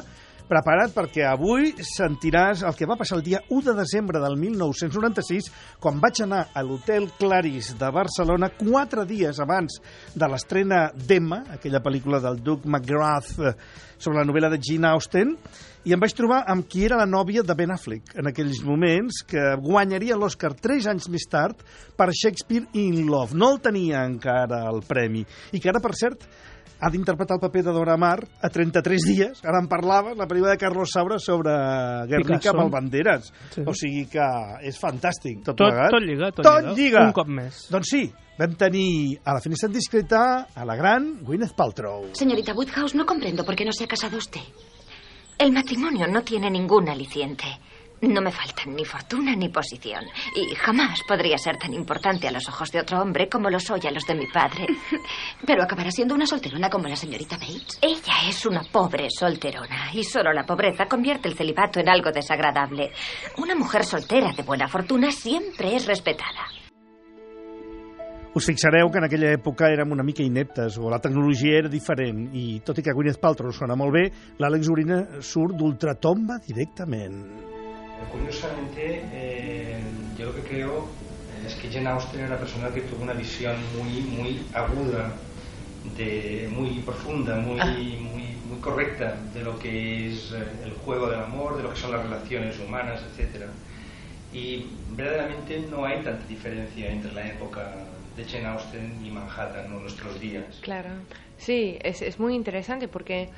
prepara't 0.49 0.95
perquè 0.95 1.27
avui 1.29 1.69
sentiràs 1.85 2.63
el 2.65 2.75
que 2.77 2.87
va 2.89 2.97
passar 2.97 3.19
el 3.19 3.25
dia 3.25 3.41
1 3.53 3.61
de 3.69 3.75
desembre 3.77 4.21
del 4.21 4.35
1996 4.39 5.51
quan 5.81 6.01
vaig 6.01 6.23
anar 6.25 6.47
a 6.53 6.63
l'Hotel 6.65 7.05
Claris 7.19 7.75
de 7.77 7.91
Barcelona 7.93 8.49
quatre 8.57 9.05
dies 9.09 9.39
abans 9.39 9.77
de 10.15 10.29
l'estrena 10.31 10.87
d'Emma, 10.95 11.43
aquella 11.55 11.83
pel·lícula 11.85 12.21
del 12.23 12.41
Doug 12.41 12.65
McGrath 12.65 13.35
eh, 13.37 13.53
sobre 13.99 14.21
la 14.21 14.25
novel·la 14.25 14.49
de 14.49 14.61
Jane 14.63 14.89
Austen, 14.89 15.35
i 15.87 15.93
em 15.95 16.01
vaig 16.01 16.11
trobar 16.17 16.41
amb 16.51 16.65
qui 16.67 16.83
era 16.87 16.97
la 16.99 17.07
nòvia 17.07 17.43
de 17.45 17.55
Ben 17.55 17.71
Affleck 17.71 18.17
en 18.19 18.27
aquells 18.31 18.59
moments, 18.67 19.21
que 19.27 19.53
guanyaria 19.63 20.17
l'Oscar 20.19 20.51
tres 20.59 20.89
anys 20.91 21.07
més 21.13 21.27
tard 21.29 21.61
per 21.95 22.09
Shakespeare 22.11 22.67
in 22.79 23.05
Love. 23.07 23.37
No 23.37 23.53
el 23.53 23.61
tenia 23.63 24.03
encara 24.07 24.65
el 24.71 24.81
premi. 24.87 25.23
I 25.53 25.61
que 25.61 25.71
ara, 25.71 25.81
per 25.83 25.93
cert, 25.95 26.25
ha 26.79 26.89
d'interpretar 26.89 27.35
el 27.37 27.41
paper 27.43 27.63
de 27.65 27.73
Dora 27.75 27.97
Maar 27.97 28.21
a 28.41 28.49
33 28.49 29.05
dies. 29.07 29.41
Ara 29.43 29.59
en 29.61 29.67
parlava, 29.67 30.13
la 30.15 30.27
pel·lícula 30.27 30.53
de 30.53 30.61
Carlos 30.61 30.91
Saura 30.93 31.17
sobre 31.19 31.51
Guernica 32.07 32.53
amb 32.53 32.63
el 32.65 32.71
Banderas. 32.71 33.33
Sí. 33.53 33.65
O 33.67 33.73
sigui 33.75 34.05
que 34.11 34.25
és 34.63 34.79
fantàstic, 34.79 35.43
tot, 35.43 35.57
Tot, 35.59 35.67
plegat. 35.73 35.91
tot 35.91 36.05
lliga, 36.07 36.31
tot, 36.31 36.45
Tot 36.47 36.71
lliga. 36.77 37.05
Un 37.09 37.15
cop 37.17 37.27
més. 37.27 37.65
Doncs 37.71 37.91
sí, 37.91 38.03
vam 38.39 38.55
tenir 38.55 39.19
a 39.25 39.35
la 39.35 39.41
finestra 39.43 39.69
discreta 39.69 40.47
a 40.55 40.65
la 40.65 40.75
gran 40.79 41.17
Gwyneth 41.23 41.55
Paltrow. 41.55 42.09
Señorita 42.13 42.53
Woodhouse, 42.53 42.95
no 42.95 43.05
comprendo 43.05 43.43
por 43.43 43.55
qué 43.55 43.65
no 43.65 43.71
se 43.73 43.83
ha 43.83 43.87
casado 43.87 44.17
usted. 44.17 44.41
El 45.37 45.51
matrimonio 45.53 46.07
no 46.07 46.21
tiene 46.23 46.49
ningún 46.51 46.89
aliciente. 46.89 47.45
No 48.01 48.21
me 48.21 48.31
faltan 48.31 48.75
ni 48.75 48.85
fortuna 48.85 49.35
ni 49.35 49.49
posición. 49.49 50.05
Y 50.35 50.55
jamás 50.55 51.01
podría 51.07 51.37
ser 51.37 51.57
tan 51.57 51.73
importante 51.73 52.27
a 52.27 52.31
los 52.31 52.47
ojos 52.47 52.71
de 52.71 52.79
otro 52.79 53.01
hombre 53.01 53.27
como 53.27 53.49
lo 53.49 53.59
soy 53.59 53.81
a 53.85 53.91
los 53.91 54.05
de 54.05 54.15
mi 54.15 54.25
padre. 54.27 54.67
Pero 55.45 55.63
acabará 55.63 55.91
siendo 55.91 56.15
una 56.15 56.25
solterona 56.25 56.69
como 56.69 56.87
la 56.87 56.95
señorita 56.95 57.37
Bates. 57.37 57.79
Ella 57.81 58.29
es 58.29 58.45
una 58.45 58.63
pobre 58.71 59.07
solterona. 59.09 59.91
Y 59.93 60.03
solo 60.03 60.31
la 60.31 60.45
pobreza 60.45 60.85
convierte 60.85 61.27
el 61.27 61.35
celibato 61.35 61.81
en 61.81 61.89
algo 61.89 62.11
desagradable. 62.11 62.91
Una 63.37 63.55
mujer 63.55 63.83
soltera 63.83 64.31
de 64.31 64.43
buena 64.43 64.67
fortuna 64.67 65.11
siempre 65.11 65.75
es 65.75 65.85
respetada. 65.85 66.47
Us 68.31 68.45
fixareu 68.45 68.91
que 68.93 68.99
en 69.01 69.07
aquella 69.07 69.31
època 69.33 69.71
érem 69.73 69.89
una 69.91 70.05
mica 70.05 70.21
ineptes, 70.21 70.77
o 70.77 70.87
la 70.93 71.01
tecnologia 71.01 71.57
era 71.63 71.71
diferent, 71.73 72.27
i 72.37 72.61
tot 72.63 72.77
i 72.77 72.85
que 72.85 72.93
Gwyneth 72.93 73.17
Paltrow 73.19 73.51
sona 73.51 73.75
molt 73.75 73.97
bé, 73.97 74.03
l'Àlex 74.37 74.69
Urina 74.69 74.99
surt 75.25 75.57
d'ultratomba 75.57 76.37
directament. 76.45 77.58
Curiosamente, 78.11 79.03
eh, 79.11 79.81
yo 80.17 80.27
lo 80.27 80.35
que 80.35 80.41
creo 80.41 80.87
es 81.45 81.55
que 81.55 81.71
Jane 81.71 81.89
Austen 81.89 82.19
era 82.21 82.29
una 82.29 82.37
persona 82.37 82.69
que 82.69 82.81
tuvo 82.81 83.03
una 83.03 83.13
visión 83.13 83.55
muy, 83.77 84.01
muy 84.01 84.45
aguda, 84.53 85.13
de, 85.97 86.49
muy 86.51 86.79
profunda, 86.79 87.35
muy, 87.35 87.57
muy, 87.97 88.23
muy 88.47 88.59
correcta 88.61 89.17
de 89.33 89.43
lo 89.43 89.57
que 89.59 90.09
es 90.09 90.31
eh, 90.31 90.43
el 90.65 90.73
juego 90.73 91.09
del 91.09 91.21
amor, 91.21 91.57
de 91.57 91.63
lo 91.63 91.71
que 91.71 91.77
son 91.77 91.91
las 91.91 92.03
relaciones 92.03 92.59
humanas, 92.59 93.01
etc. 93.01 93.45
Y 94.33 94.65
verdaderamente 94.91 95.65
no 95.69 95.85
hay 95.85 96.01
tanta 96.03 96.25
diferencia 96.27 96.91
entre 96.91 97.11
la 97.13 97.27
época 97.27 97.73
de 98.15 98.25
Jane 98.25 98.47
Austen 98.47 99.05
y 99.05 99.11
Manhattan 99.11 99.73
o 99.73 99.79
nuestros 99.79 100.19
días. 100.19 100.59
Claro, 100.61 100.89
sí, 101.37 101.77
es, 101.81 102.01
es 102.01 102.19
muy 102.19 102.35
interesante 102.35 102.87
porque 102.87 103.29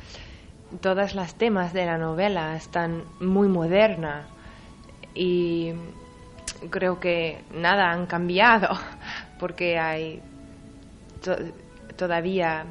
todas 0.81 1.15
las 1.15 1.35
temas 1.35 1.73
de 1.73 1.85
la 1.85 1.97
novela 1.97 2.55
están 2.55 3.03
muy 3.19 3.47
moderna 3.47 4.27
y 5.15 5.73
creo 6.69 6.99
que 6.99 7.41
nada 7.53 7.91
han 7.91 8.05
cambiado 8.05 8.69
porque 9.39 9.77
hay 9.79 10.21
to- 11.23 11.37
todavía 11.95 12.65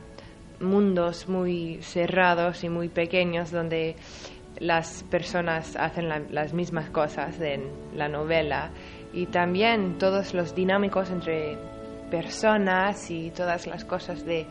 mundos 0.61 1.29
muy 1.29 1.79
cerrados 1.83 2.63
y 2.65 2.69
muy 2.69 2.89
pequeños 2.89 3.51
donde 3.51 3.97
las 4.59 5.03
personas 5.05 5.75
hacen 5.77 6.09
la- 6.09 6.23
las 6.31 6.53
mismas 6.53 6.91
cosas 6.91 7.41
en 7.41 7.63
la 7.97 8.09
novela. 8.09 8.71
Y 9.13 9.27
también 9.27 9.97
todos 9.99 10.35
los 10.35 10.55
dinámicos 10.55 11.11
entre 11.11 11.57
personas 12.11 13.11
y 13.11 13.31
todas 13.31 13.67
las 13.67 13.85
cosas 13.85 14.25
de 14.25 14.47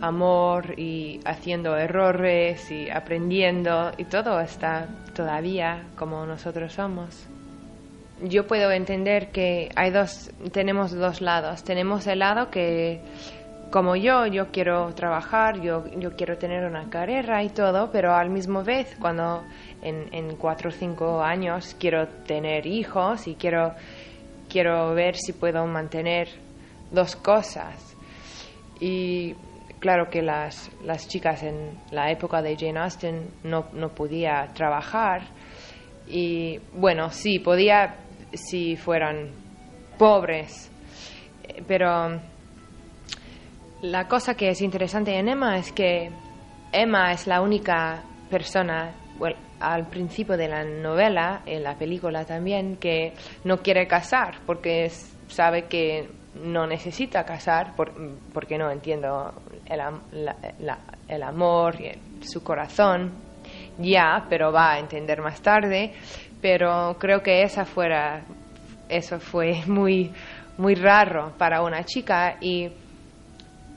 amor 0.00 0.78
y 0.78 1.20
haciendo 1.24 1.76
errores 1.76 2.70
y 2.70 2.90
aprendiendo 2.90 3.92
y 3.98 4.04
todo 4.04 4.40
está 4.40 4.88
todavía 5.14 5.84
como 5.96 6.24
nosotros 6.26 6.72
somos. 6.72 7.26
Yo 8.22 8.46
puedo 8.46 8.70
entender 8.70 9.30
que 9.30 9.70
hay 9.76 9.90
dos, 9.90 10.30
tenemos 10.52 10.92
dos 10.92 11.20
lados. 11.20 11.64
Tenemos 11.64 12.06
el 12.06 12.18
lado 12.18 12.50
que, 12.50 13.00
como 13.70 13.96
yo, 13.96 14.26
yo 14.26 14.48
quiero 14.48 14.92
trabajar, 14.94 15.60
yo, 15.62 15.86
yo 15.96 16.14
quiero 16.16 16.36
tener 16.36 16.64
una 16.66 16.90
carrera 16.90 17.42
y 17.42 17.48
todo, 17.48 17.90
pero 17.90 18.14
al 18.14 18.28
mismo 18.28 18.62
vez, 18.62 18.94
cuando 19.00 19.42
en, 19.80 20.12
en 20.12 20.36
cuatro 20.36 20.68
o 20.68 20.72
cinco 20.72 21.22
años 21.22 21.74
quiero 21.78 22.08
tener 22.26 22.66
hijos 22.66 23.26
y 23.26 23.36
quiero, 23.36 23.74
quiero 24.50 24.94
ver 24.94 25.16
si 25.16 25.32
puedo 25.32 25.66
mantener 25.66 26.28
dos 26.90 27.16
cosas. 27.16 27.96
Y 28.80 29.34
claro 29.80 30.08
que 30.10 30.22
las, 30.22 30.70
las 30.84 31.08
chicas 31.08 31.42
en 31.42 31.78
la 31.90 32.10
época 32.10 32.40
de 32.42 32.56
Jane 32.56 32.78
Austen 32.78 33.28
no, 33.44 33.66
no 33.72 33.88
podía 33.90 34.48
trabajar. 34.54 35.22
Y 36.06 36.58
bueno, 36.74 37.10
sí, 37.10 37.38
podía 37.38 37.96
si 38.32 38.76
fueran 38.76 39.30
pobres. 39.98 40.70
Eh, 41.48 41.62
Pero 41.66 42.20
la 43.82 44.06
cosa 44.08 44.34
que 44.34 44.50
es 44.50 44.60
interesante 44.60 45.16
en 45.18 45.28
Emma 45.28 45.56
es 45.56 45.72
que 45.72 46.10
Emma 46.72 47.12
es 47.12 47.26
la 47.26 47.40
única 47.40 48.02
persona, 48.28 48.92
al 49.60 49.86
principio 49.88 50.36
de 50.36 50.48
la 50.48 50.64
novela, 50.64 51.42
en 51.46 51.62
la 51.62 51.74
película 51.76 52.24
también, 52.24 52.76
que 52.76 53.12
no 53.44 53.58
quiere 53.58 53.86
casar 53.86 54.36
porque 54.46 54.84
es- 54.86 55.14
sabe 55.28 55.64
que 55.66 56.08
no 56.42 56.66
necesita 56.66 57.24
casar 57.24 57.74
por- 57.74 57.92
porque 58.32 58.56
no 58.56 58.70
entiendo 58.70 59.32
el, 59.70 59.78
la- 60.24 60.36
la- 60.58 60.78
el 61.08 61.22
amor 61.22 61.80
y 61.80 61.86
el- 61.86 61.98
su 62.22 62.42
corazón 62.42 63.12
ya, 63.78 64.26
pero 64.28 64.52
va 64.52 64.72
a 64.74 64.78
entender 64.78 65.20
más 65.22 65.40
tarde. 65.40 65.92
Pero 66.42 66.96
creo 66.98 67.22
que 67.22 67.42
esa 67.42 67.64
fuera, 67.64 68.22
eso 68.88 69.18
fue 69.20 69.62
muy, 69.66 70.10
muy 70.58 70.74
raro 70.74 71.32
para 71.38 71.62
una 71.62 71.84
chica 71.84 72.36
y 72.40 72.68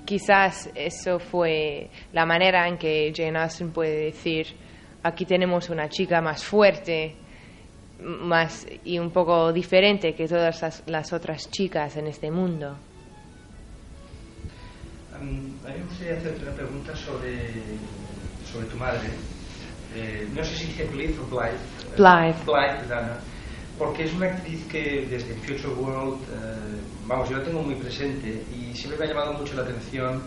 quizás 0.06 0.70
eso 0.76 1.20
fue 1.20 1.90
la 2.12 2.26
manera 2.26 2.68
en 2.68 2.78
que 2.78 3.14
Jane 3.16 3.40
Austen 3.40 3.72
puede 3.72 4.06
decir 4.06 4.48
aquí 5.02 5.26
tenemos 5.26 5.70
una 5.70 5.88
chica 5.90 6.22
más 6.22 6.44
fuerte 6.44 7.16
más 8.00 8.66
y 8.84 9.00
un 9.00 9.12
poco 9.12 9.54
diferente 9.54 10.14
que 10.14 10.28
todas 10.28 10.62
las, 10.62 10.84
las 10.88 11.14
otras 11.14 11.50
chicas 11.50 11.96
en 11.96 12.08
este 12.08 12.30
mundo. 12.32 12.76
Um, 15.22 15.54
a 15.66 15.70
mí 15.70 15.80
me 15.80 15.86
gustaría 15.86 16.14
hacerte 16.18 16.42
una 16.44 16.52
pregunta 16.54 16.96
sobre, 16.96 17.38
sobre 18.52 18.66
tu 18.68 18.78
madre. 18.78 19.10
Eh, 19.96 20.28
no 20.34 20.44
sé 20.44 20.56
si 20.56 20.66
dice 20.68 20.86
Blythe 20.86 21.20
o 21.20 21.26
Blythe. 21.28 21.98
Blythe. 21.98 22.44
Blythe, 22.46 22.88
Dana. 22.88 23.18
Porque 23.78 24.04
es 24.04 24.14
una 24.14 24.28
actriz 24.28 24.64
que 24.72 25.06
desde 25.10 25.34
Future 25.36 25.74
World, 25.76 26.22
eh, 26.32 26.82
vamos, 27.06 27.30
yo 27.30 27.38
la 27.38 27.44
tengo 27.44 27.62
muy 27.62 27.76
presente 27.76 28.44
y 28.52 28.74
siempre 28.76 29.00
me 29.00 29.06
ha 29.06 29.08
llamado 29.10 29.34
mucho 29.34 29.54
la 29.56 29.64
atención. 29.64 30.24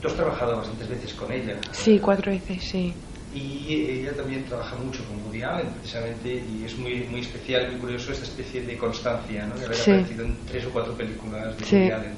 Tú 0.00 0.08
has 0.08 0.14
trabajado 0.14 0.56
bastantes 0.56 0.88
veces 0.88 1.14
con 1.14 1.32
ella. 1.32 1.56
Sí, 1.72 1.98
cuatro 1.98 2.30
veces, 2.32 2.62
sí. 2.62 2.94
Y 3.34 3.74
ella 4.00 4.12
también 4.14 4.44
trabaja 4.44 4.76
mucho 4.76 5.04
con 5.06 5.20
Woody 5.24 5.42
Allen, 5.42 5.66
precisamente, 5.80 6.34
y 6.34 6.64
es 6.64 6.78
muy, 6.78 7.02
muy 7.10 7.20
especial, 7.20 7.68
muy 7.72 7.80
curioso 7.80 8.12
esta 8.12 8.24
especie 8.24 8.62
de 8.62 8.76
constancia, 8.76 9.46
¿no? 9.46 9.56
De 9.56 9.64
haber 9.64 9.76
Sí. 9.76 9.90
aparecido 9.90 10.24
en 10.24 10.36
tres 10.46 10.66
o 10.66 10.70
cuatro 10.70 10.94
películas 10.94 11.56
de 11.58 11.64
Sí. 11.64 11.76
Woody 11.76 11.90
Allen. 11.90 12.14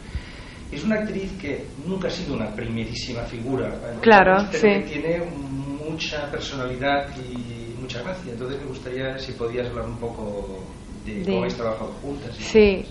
Es 0.71 0.85
una 0.85 0.97
actriz 0.97 1.33
que 1.41 1.69
nunca 1.85 2.09
ha 2.09 2.11
sido 2.11 2.35
una 2.35 2.55
primerísima 2.55 3.23
figura, 3.25 3.81
Claro, 4.03 4.39
pero 4.51 4.61
sí. 4.61 4.69
que 4.69 4.81
tiene 4.81 5.21
mucha 5.21 6.31
personalidad 6.31 7.09
y 7.17 7.75
mucha 7.79 8.03
gracia. 8.03 8.33
Entonces 8.33 8.59
me 8.61 8.67
gustaría 8.67 9.17
si 9.19 9.33
podías 9.33 9.69
hablar 9.69 9.87
un 9.87 9.99
poco 9.99 10.67
de, 11.05 11.15
De- 11.21 11.25
cómo 11.25 11.39
habéis 11.39 11.57
trabajado 11.57 11.93
juntas. 11.93 12.35
Sí, 12.37 12.85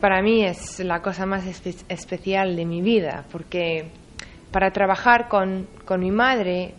para 0.00 0.22
mí 0.22 0.44
es 0.44 0.78
la 0.80 1.02
cosa 1.02 1.26
más 1.26 1.44
espe- 1.46 1.84
especial 1.88 2.54
de 2.54 2.64
mi 2.64 2.80
vida, 2.82 3.24
porque 3.32 3.90
para 4.52 4.70
trabajar 4.70 5.28
con, 5.28 5.66
con 5.84 6.00
mi 6.00 6.10
madre, 6.12 6.74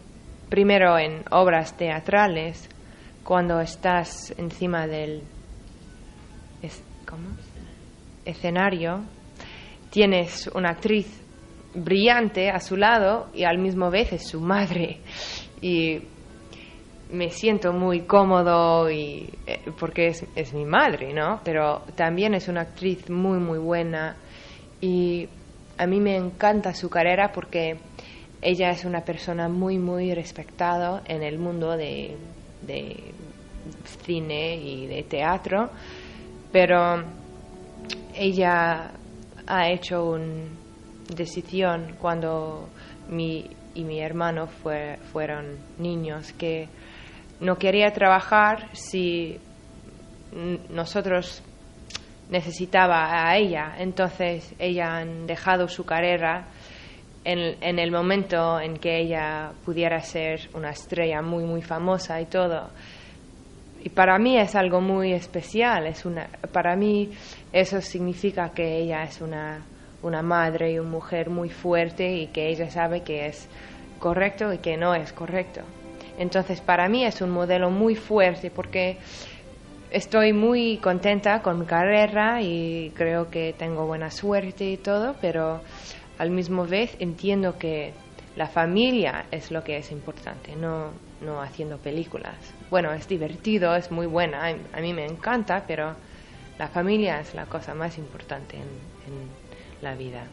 primero 0.49 0.97
en 0.97 1.23
obras 1.31 1.75
teatrales, 1.75 2.69
cuando 3.25 3.59
estás 3.59 4.33
encima 4.37 4.87
del 4.87 5.23
es- 6.61 6.81
¿cómo? 7.05 7.29
escenario, 8.25 9.01
tienes 9.93 10.49
una 10.55 10.71
actriz 10.71 11.05
brillante 11.75 12.49
a 12.49 12.59
su 12.59 12.75
lado 12.75 13.27
y 13.31 13.43
al 13.43 13.59
mismo 13.59 13.91
vez 13.91 14.11
es 14.11 14.27
su 14.27 14.41
madre. 14.41 14.97
Y 15.61 16.01
me 17.11 17.29
siento 17.29 17.71
muy 17.73 18.01
cómodo 18.01 18.89
y 18.89 19.29
eh, 19.45 19.59
porque 19.79 20.07
es, 20.07 20.25
es 20.35 20.51
mi 20.51 20.65
madre, 20.65 21.13
¿no? 21.13 21.41
Pero 21.43 21.83
también 21.95 22.33
es 22.33 22.47
una 22.47 22.61
actriz 22.61 23.07
muy 23.11 23.37
muy 23.37 23.59
buena 23.59 24.15
y 24.81 25.29
a 25.77 25.85
mí 25.85 25.99
me 25.99 26.15
encanta 26.15 26.73
su 26.73 26.89
carrera 26.89 27.31
porque 27.31 27.77
ella 28.41 28.71
es 28.71 28.85
una 28.85 29.01
persona 29.01 29.47
muy 29.47 29.77
muy 29.77 30.15
respetada 30.15 31.03
en 31.05 31.21
el 31.21 31.37
mundo 31.37 31.77
de, 31.77 32.17
de 32.63 32.95
cine 34.03 34.55
y 34.55 34.87
de 34.87 35.03
teatro, 35.03 35.69
pero 36.51 37.03
ella 38.15 38.91
ha 39.47 39.69
hecho 39.69 40.05
una 40.05 40.47
decisión 41.15 41.95
cuando 41.99 42.69
mi 43.09 43.49
y 43.75 43.83
mi 43.83 43.99
hermano 43.99 44.47
fue, 44.47 44.97
fueron 45.11 45.57
niños 45.77 46.31
que 46.33 46.67
no 47.39 47.57
quería 47.57 47.91
trabajar 47.91 48.69
si 48.73 49.39
nosotros 50.69 51.41
necesitaba 52.29 53.27
a 53.27 53.37
ella. 53.37 53.75
Entonces 53.77 54.53
ella 54.59 54.97
han 54.97 55.27
dejado 55.27 55.67
su 55.67 55.85
carrera 55.85 56.47
en, 57.23 57.57
en 57.61 57.79
el 57.79 57.91
momento 57.91 58.59
en 58.59 58.77
que 58.77 58.99
ella 58.99 59.51
pudiera 59.65 59.99
ser 60.01 60.49
una 60.53 60.71
estrella 60.71 61.21
muy 61.21 61.43
muy 61.43 61.61
famosa 61.61 62.21
y 62.21 62.25
todo. 62.25 62.69
Y 63.83 63.89
para 63.89 64.17
mí 64.17 64.37
es 64.37 64.55
algo 64.55 64.79
muy 64.79 65.11
especial. 65.11 65.87
Es 65.87 66.05
una, 66.05 66.29
para 66.53 66.75
mí 66.77 67.11
eso 67.51 67.81
significa 67.81 68.49
que 68.53 68.77
ella 68.77 69.03
es 69.03 69.19
una, 69.19 69.61
una 70.01 70.21
madre 70.21 70.71
y 70.71 70.79
una 70.79 70.89
mujer 70.89 71.29
muy 71.29 71.49
fuerte 71.49 72.09
y 72.09 72.27
que 72.27 72.47
ella 72.47 72.69
sabe 72.69 73.01
que 73.01 73.25
es 73.25 73.49
correcto 73.99 74.53
y 74.53 74.59
que 74.59 74.77
no 74.77 74.95
es 74.95 75.11
correcto. 75.11 75.61
Entonces 76.17 76.61
para 76.61 76.87
mí 76.87 77.03
es 77.03 77.21
un 77.21 77.31
modelo 77.31 77.69
muy 77.71 77.95
fuerte 77.95 78.51
porque 78.51 78.97
estoy 79.91 80.31
muy 80.31 80.77
contenta 80.77 81.41
con 81.41 81.59
mi 81.59 81.65
carrera 81.65 82.41
y 82.41 82.91
creo 82.95 83.29
que 83.29 83.53
tengo 83.57 83.85
buena 83.85 84.09
suerte 84.09 84.63
y 84.63 84.77
todo, 84.77 85.15
pero 85.19 85.61
al 86.17 86.29
mismo 86.29 86.65
vez 86.65 86.95
entiendo 86.99 87.57
que 87.57 87.93
la 88.35 88.47
familia 88.47 89.25
es 89.31 89.51
lo 89.51 89.63
que 89.63 89.77
es 89.77 89.91
importante, 89.91 90.55
no, 90.55 90.91
no 91.23 91.41
haciendo 91.41 91.77
películas. 91.77 92.35
Bueno, 92.69 92.91
es 92.93 93.07
divertido, 93.07 93.75
es 93.75 93.91
muy 93.91 94.05
buena, 94.05 94.47
a 94.47 94.81
mí 94.81 94.93
me 94.93 95.05
encanta, 95.05 95.63
pero 95.67 95.95
la 96.59 96.67
familia 96.67 97.19
es 97.19 97.33
la 97.33 97.45
cosa 97.45 97.73
más 97.73 97.97
importante 97.97 98.57
en, 98.57 98.63
en 98.63 99.29
la 99.81 99.95
vida. 99.95 100.23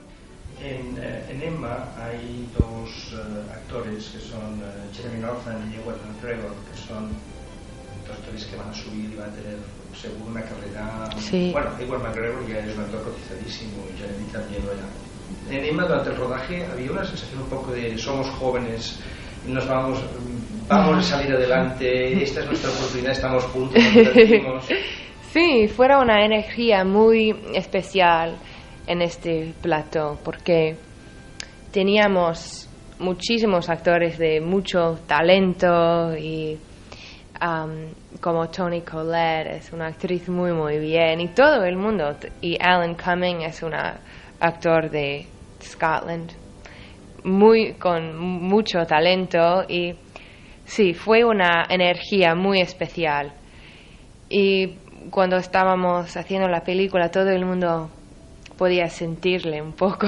En, 0.62 0.98
eh, 1.00 1.24
en 1.30 1.42
Emma 1.42 1.88
hay 1.96 2.46
dos 2.58 3.14
eh, 3.14 3.52
actores 3.52 4.10
que 4.10 4.20
son 4.20 4.60
eh, 4.60 4.94
Jeremy 4.94 5.20
Northam 5.20 5.72
y 5.72 5.76
Ewan 5.76 5.96
McGregor, 6.06 6.52
que 6.70 6.76
son 6.76 7.08
dos 8.06 8.16
actores 8.18 8.44
que 8.44 8.56
van 8.56 8.68
a 8.68 8.74
subir 8.74 9.10
y 9.10 9.16
van 9.16 9.30
a 9.30 9.32
tener 9.32 9.56
seguro 9.98 10.30
una 10.30 10.42
carrera. 10.42 11.08
Sí. 11.18 11.50
Bueno, 11.52 11.70
Ewan 11.80 12.02
McGregor 12.02 12.46
ya 12.46 12.58
es 12.58 12.76
un 12.76 12.84
actor 12.84 13.04
cotizadísimo 13.04 13.86
y 13.88 13.98
Jeremy 13.98 14.24
también 14.30 14.66
lo 14.66 14.72
era. 14.72 14.84
En 15.48 15.64
Emma 15.64 15.84
durante 15.84 16.10
el 16.10 16.16
rodaje 16.16 16.66
había 16.66 16.90
una 16.92 17.04
sensación 17.04 17.42
un 17.42 17.48
poco 17.48 17.72
de 17.72 17.96
somos 17.96 18.28
jóvenes, 18.30 18.98
nos 19.46 19.66
vamos, 19.66 20.00
vamos 20.70 20.98
a 20.98 21.02
salir 21.16 21.34
adelante, 21.34 22.22
esta 22.22 22.40
es 22.40 22.46
nuestra 22.46 22.70
oportunidad, 22.70 23.12
estamos 23.12 23.44
juntos. 23.44 23.82
Sí, 25.32 25.68
fuera 25.68 26.00
una 26.00 26.24
energía 26.24 26.82
muy 26.82 27.32
especial 27.54 28.34
en 28.88 29.00
este 29.00 29.54
plato 29.62 30.18
porque 30.24 30.74
teníamos 31.70 32.68
muchísimos 32.98 33.70
actores 33.70 34.18
de 34.18 34.40
mucho 34.40 34.98
talento 35.06 36.16
y 36.16 36.58
am, 37.38 37.90
como 38.20 38.48
Toni 38.48 38.80
Collette 38.80 39.58
es 39.58 39.72
una 39.72 39.86
actriz 39.86 40.28
muy 40.28 40.52
muy 40.52 40.80
bien 40.80 41.20
y 41.20 41.28
todo 41.28 41.64
el 41.64 41.76
mundo 41.76 42.16
y 42.40 42.56
Alan 42.60 42.96
Cumming 42.96 43.42
es 43.42 43.62
un 43.62 43.74
actor 44.40 44.90
de 44.90 45.26
Scotland 45.62 46.32
muy 47.22 47.74
con 47.74 48.18
mucho 48.18 48.84
talento 48.84 49.62
y 49.68 49.94
sí 50.70 50.94
fue 50.94 51.24
una 51.24 51.66
energía 51.68 52.34
muy 52.36 52.60
especial. 52.60 53.32
Y 54.28 54.68
cuando 55.10 55.36
estábamos 55.36 56.16
haciendo 56.16 56.48
la 56.48 56.62
película 56.62 57.10
todo 57.10 57.30
el 57.30 57.44
mundo 57.44 57.90
podía 58.56 58.88
sentirle 58.88 59.60
un 59.60 59.72
poco. 59.72 60.06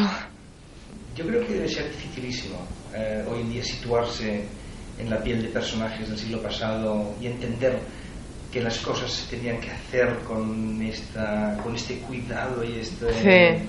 Yo 1.17 1.27
creo 1.27 1.45
que 1.47 1.55
debe 1.55 1.69
ser 1.69 1.87
dificilísimo 1.91 2.59
eh, 2.95 3.25
hoy 3.29 3.41
en 3.41 3.51
día 3.51 3.63
situarse 3.65 4.47
en 4.99 5.11
la 5.11 5.21
piel 5.23 5.43
de 5.43 5.49
personajes 5.49 6.09
del 6.09 6.17
siglo 6.19 6.41
pasado 6.43 7.17
y 7.21 7.27
entender 7.27 7.81
que 8.53 8.61
las 8.63 8.79
cosas 8.81 9.11
se 9.11 9.35
tenían 9.37 9.59
que 9.61 9.71
hacer 9.71 10.19
con 10.25 10.81
esta 10.83 11.57
con 11.63 11.75
este 11.75 11.99
cuidado 12.01 12.63
y 12.63 12.79
este 12.79 13.13
Sí. 13.13 13.69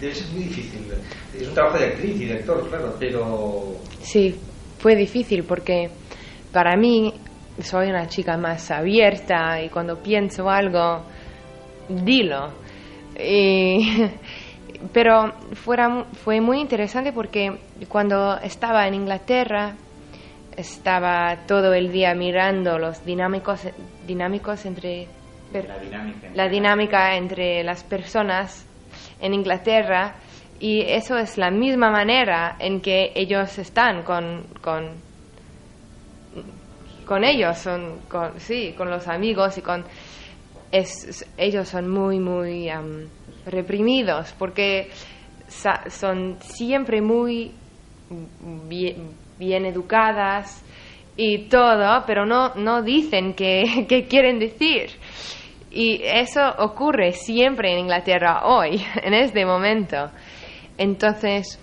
debe 0.00 0.14
ser 0.14 0.32
muy 0.32 0.44
difícil. 0.44 0.92
Es 1.34 1.48
un 1.48 1.54
trabajo 1.54 1.78
de 1.78 1.86
actriz 1.86 2.20
y 2.20 2.24
de 2.24 2.34
actor 2.34 2.68
claro 2.70 2.96
pero 2.98 3.74
Sí, 4.00 4.40
fue 4.78 4.94
difícil 4.96 5.44
porque 5.44 5.90
para 6.52 6.76
mí 6.76 7.12
soy 7.60 7.88
una 7.88 8.06
chica 8.06 8.36
más 8.36 8.70
abierta 8.70 9.62
y 9.62 9.68
cuando 9.68 10.02
pienso 10.02 10.48
algo, 10.48 11.02
dilo. 11.88 12.52
Y- 13.18 14.04
pero 14.92 15.32
fuera, 15.54 16.04
fue 16.12 16.40
muy 16.40 16.60
interesante 16.60 17.12
porque 17.12 17.50
cuando 17.88 18.36
estaba 18.38 18.86
en 18.86 18.94
Inglaterra 18.94 19.74
estaba 20.56 21.36
todo 21.46 21.72
el 21.74 21.92
día 21.92 22.14
mirando 22.14 22.78
los 22.78 23.04
dinámicos, 23.04 23.68
dinámicos 24.06 24.64
entre 24.66 25.06
La 25.52 25.78
dinámica. 25.78 26.28
la 26.34 26.48
dinámica 26.48 27.16
entre 27.16 27.62
las 27.62 27.84
personas 27.84 28.66
en 29.20 29.34
Inglaterra 29.34 30.16
y 30.60 30.82
eso 30.82 31.16
es 31.16 31.38
la 31.38 31.50
misma 31.50 31.90
manera 31.90 32.56
en 32.58 32.80
que 32.80 33.12
ellos 33.14 33.58
están 33.58 34.02
con 34.02 34.44
con, 34.60 34.90
con 37.04 37.24
ellos 37.24 37.58
son 37.58 38.00
con 38.08 38.38
sí 38.40 38.74
con 38.76 38.90
los 38.90 39.06
amigos 39.08 39.58
y 39.58 39.62
con 39.62 39.84
ellos 41.38 41.68
son 41.68 41.88
muy 41.88 42.18
muy 42.18 42.68
am, 42.68 43.08
reprimidos 43.46 44.34
porque 44.38 44.90
son 45.48 46.36
siempre 46.40 47.00
muy 47.00 47.52
bien, 48.68 49.66
educadas 49.66 50.62
y 51.16 51.48
todo, 51.48 52.04
pero 52.06 52.26
no, 52.26 52.54
no 52.54 52.82
dicen 52.82 53.34
qué, 53.34 53.86
qué 53.88 54.06
quieren 54.06 54.38
decir. 54.38 54.90
Y 55.70 56.00
eso 56.02 56.40
ocurre 56.58 57.12
siempre 57.12 57.72
en 57.72 57.80
Inglaterra 57.80 58.46
hoy, 58.46 58.82
en 59.02 59.14
este 59.14 59.44
momento. 59.44 60.10
Entonces, 60.78 61.58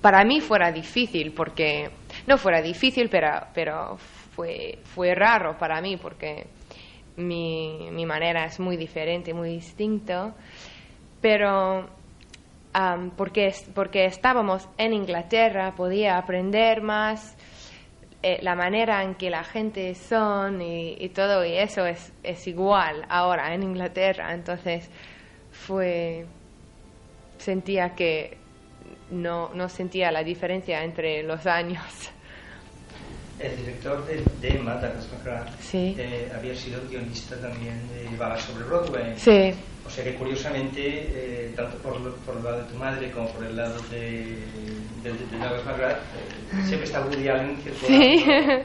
para 0.00 0.24
mí 0.24 0.40
fuera 0.40 0.70
difícil, 0.70 1.32
porque 1.32 1.90
no 2.26 2.38
fuera 2.38 2.60
difícil, 2.60 3.08
pero, 3.08 3.28
pero 3.54 3.96
fue, 4.34 4.78
fue 4.84 5.14
raro 5.14 5.56
para 5.58 5.80
mí, 5.80 5.96
porque 5.96 6.46
mi, 7.16 7.90
mi 7.90 8.06
manera 8.06 8.44
es 8.44 8.58
muy 8.60 8.76
diferente, 8.76 9.32
muy 9.32 9.50
distinto. 9.50 10.34
Pero 11.20 11.88
am, 12.74 13.10
porque, 13.16 13.54
porque 13.74 14.04
estábamos 14.04 14.68
en 14.76 14.92
Inglaterra, 14.92 15.72
podía 15.74 16.18
aprender 16.18 16.82
más 16.82 17.36
eh, 18.22 18.38
la 18.42 18.54
manera 18.54 19.02
en 19.02 19.14
que 19.14 19.30
la 19.30 19.44
gente 19.44 19.94
son 19.94 20.60
y, 20.60 20.96
y 20.98 21.08
todo, 21.10 21.44
y 21.44 21.56
eso 21.56 21.86
es, 21.86 22.12
es 22.22 22.46
igual 22.46 23.04
ahora 23.08 23.54
en 23.54 23.62
Inglaterra. 23.62 24.34
Entonces 24.34 24.90
fue. 25.50 26.26
Sentía 27.44 27.94
que 27.94 28.38
no, 29.10 29.50
no 29.54 29.68
sentía 29.68 30.10
la 30.10 30.24
diferencia 30.24 30.82
entre 30.82 31.22
los 31.22 31.46
años. 31.46 31.82
el 33.38 33.56
director 33.56 34.06
de, 34.06 34.22
de 34.40 34.58
McGrath, 34.60 35.60
Sí. 35.60 35.94
eh, 35.98 36.30
había 36.34 36.54
sido 36.54 36.80
guionista 36.88 37.36
también 37.40 37.76
de 37.88 38.16
Balas 38.16 38.42
sobre 38.42 38.64
Broadway. 38.64 39.12
Sí. 39.16 39.52
O 39.86 39.90
sea 39.90 40.02
que 40.04 40.14
curiosamente, 40.14 40.80
eh, 40.82 41.52
tanto 41.54 41.76
por, 41.78 41.94
por 42.20 42.36
el 42.38 42.44
lado 42.44 42.58
de 42.62 42.72
tu 42.72 42.76
madre 42.76 43.10
como 43.10 43.28
por 43.28 43.44
el 43.44 43.54
lado 43.56 43.78
de, 43.90 44.38
de, 45.02 45.12
de 45.12 45.38
Douglas 45.38 45.64
McGrath, 45.66 45.98
eh, 45.98 46.62
siempre 46.64 46.84
está 46.84 47.00
Woody 47.02 47.28
Allen 47.28 47.56
circulando 47.62 48.06
Sí, 48.06 48.24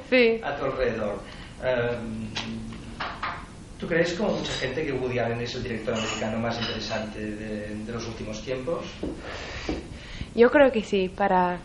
sí. 0.09 0.41
a 0.43 0.55
tu 0.55 0.65
alrededor. 0.65 1.19
Um, 1.59 2.29
¿Tú 3.79 3.87
crees, 3.87 4.13
como 4.13 4.33
mucha 4.33 4.51
gente, 4.53 4.85
que 4.85 4.91
Woody 4.91 5.19
Allen 5.19 5.39
es 5.39 5.55
el 5.55 5.63
director 5.63 5.93
americano 5.93 6.37
más 6.39 6.59
interesante 6.59 7.19
de, 7.19 7.91
los 7.91 8.05
últimos 8.07 8.43
tiempos? 8.43 8.83
Yo 10.35 10.51
creo 10.51 10.69
que 10.69 10.83
sí, 10.83 11.07
para 11.07 11.61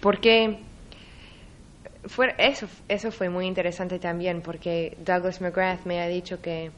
porque 0.00 0.60
fue, 2.04 2.32
eso, 2.38 2.68
eso 2.88 3.10
fue 3.10 3.28
muy 3.28 3.46
interesante 3.46 3.98
también, 3.98 4.40
porque 4.40 4.96
Douglas 4.98 5.40
McGrath 5.40 5.84
me 5.84 6.00
ha 6.00 6.06
dicho 6.06 6.40
que 6.40 6.70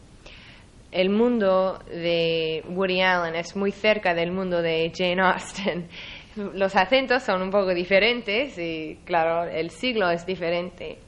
el 0.93 1.11
mundo 1.11 1.79
de 1.89 2.65
Woody 2.69 3.03
Allen 3.03 3.35
es 3.35 3.55
muy 3.55 3.71
cerca 3.71 4.15
del 4.15 4.33
mundo 4.33 4.63
de 4.63 4.91
Jane 4.95 5.21
Austen. 5.21 5.89
Los 6.55 6.75
acentos 6.75 7.23
son 7.23 7.43
un 7.43 7.51
poco 7.51 7.75
diferentes 7.75 8.57
y, 8.57 8.99
claro, 9.05 9.45
el 9.45 9.69
siglo 9.71 10.11
es 10.11 10.25
diferente. 10.25 10.99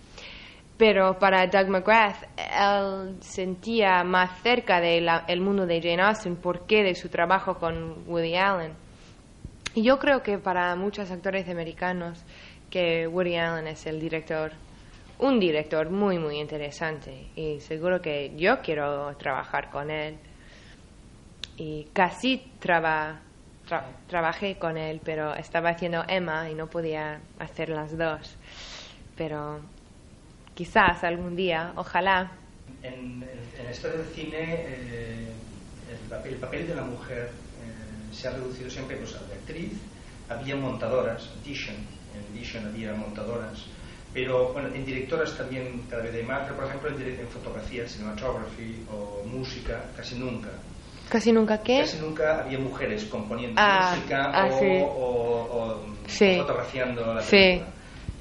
Pero 0.77 1.19
para 1.21 1.47
Doug 1.47 1.69
McGrath, 1.69 2.25
él 2.37 3.17
sentía 3.21 4.03
más 4.03 4.41
cerca 4.43 4.81
del 4.81 5.09
el 5.29 5.41
mundo 5.41 5.67
de 5.67 5.81
Jane 5.81 6.03
Austen 6.03 6.37
porque 6.37 6.83
de 6.83 6.97
su 6.97 7.09
trabajo 7.09 7.59
con 7.59 8.05
Woody 8.09 8.35
Allen. 8.35 8.73
Y 9.75 9.83
yo 9.85 9.99
creo 9.99 10.23
que 10.23 10.39
para 10.39 10.75
muchos 10.75 11.11
actores 11.13 11.49
americanos 11.49 12.25
que 12.71 13.07
Woody 13.07 13.37
Allen 13.37 13.69
es 13.69 13.87
el 13.87 14.01
director, 14.01 14.51
un 15.19 15.39
director 15.39 15.91
muy, 15.91 16.19
muy 16.19 16.41
interesante. 16.41 17.29
Y 17.37 17.61
seguro 17.61 18.01
que 18.01 18.33
yo 18.37 18.61
quiero 18.61 19.17
trabajar 19.17 19.71
con 19.71 19.93
él. 19.93 20.19
Y 21.57 21.85
casi 21.93 22.51
traba, 22.59 23.21
tra- 23.69 23.85
trabajé 24.09 24.57
con 24.59 24.77
él, 24.77 25.01
pero 25.05 25.35
estaba 25.37 25.71
haciendo 25.71 26.03
Emma 26.09 26.51
y 26.51 26.55
no 26.55 26.67
podía 26.67 27.21
hacer 27.39 27.69
las 27.69 27.97
dos. 27.97 28.37
Pero 29.17 29.61
quizás 30.55 31.03
algún 31.05 31.37
día, 31.37 31.73
ojalá. 31.77 32.33
En, 32.83 33.23
en- 33.23 33.65
la 33.65 33.71
historia 33.71 33.99
del 33.99 34.07
cine, 34.09 34.37
eh, 34.41 35.33
el, 35.91 36.09
papel, 36.09 36.35
el 36.35 36.39
papel 36.41 36.67
de 36.69 36.75
la 36.75 36.83
mujer 36.83 37.31
eh, 37.61 38.13
se 38.13 38.29
ha 38.29 38.33
reducido 38.33 38.69
siempre 38.71 38.97
pues, 38.97 39.15
al 39.17 39.29
de 39.29 39.35
actriz. 39.35 39.81
Había 40.29 40.57
montadoras, 40.57 41.31
Edition, 41.43 41.77
en 42.15 42.35
Edition 42.35 42.67
había 42.67 42.95
montadoras, 42.95 43.67
pero 44.13 44.53
bueno, 44.53 44.69
en 44.75 44.85
directoras 44.87 45.37
también 45.37 45.87
cada 45.91 46.03
vez 46.03 46.15
hay 46.15 46.23
más, 46.23 46.43
pero 46.45 46.57
por 46.57 46.65
ejemplo 46.67 46.91
en, 46.91 47.21
en 47.21 47.29
fotografía, 47.29 47.87
cinematography 47.87 48.87
o 48.91 49.23
música, 49.27 49.85
casi 49.97 50.19
nunca. 50.19 50.51
Casi 51.11 51.33
nunca 51.33 51.63
qué. 51.63 51.81
Casi 51.81 51.99
nunca 52.01 52.41
había 52.45 52.59
mujeres 52.59 53.05
componiendo 53.05 53.61
Ah, 53.61 53.93
música 53.95 54.31
ah, 54.33 54.47
o, 54.47 54.59
sí. 54.59 54.67
o- 54.83 55.49
o 55.51 55.85
Sí. 56.07 56.37
fotografiando 56.39 57.13
la 57.15 57.21
Sí. 57.21 57.61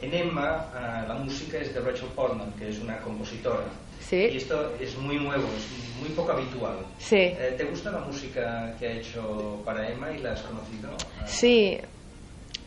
En 0.04 0.14
Emma, 0.14 0.68
ah, 0.76 1.06
la 1.08 1.14
música 1.16 1.58
es 1.60 1.74
de 1.74 1.80
Rachel 1.80 2.10
Portman, 2.14 2.52
que 2.60 2.68
es 2.70 2.80
una 2.80 2.98
compositora. 3.00 3.64
Sí. 4.02 4.18
Y 4.34 4.38
esto 4.38 4.74
es 4.82 4.98
muy 4.98 5.16
nuevo, 5.18 5.48
es 5.56 5.66
muy 6.02 6.10
poco 6.10 6.34
habitual. 6.34 6.76
Sí. 7.00 7.16
Eh, 7.16 7.56
¿Te 7.58 7.64
gusta 7.64 7.90
la 7.92 8.00
música 8.00 8.76
que 8.78 8.88
ha 8.88 8.92
hecho 8.92 9.62
para 9.64 9.90
Emma 9.90 10.12
y 10.12 10.20
la 10.20 10.34
has 10.34 10.42
conocido? 10.42 10.90
Ah, 11.00 11.26
Sí, 11.26 11.78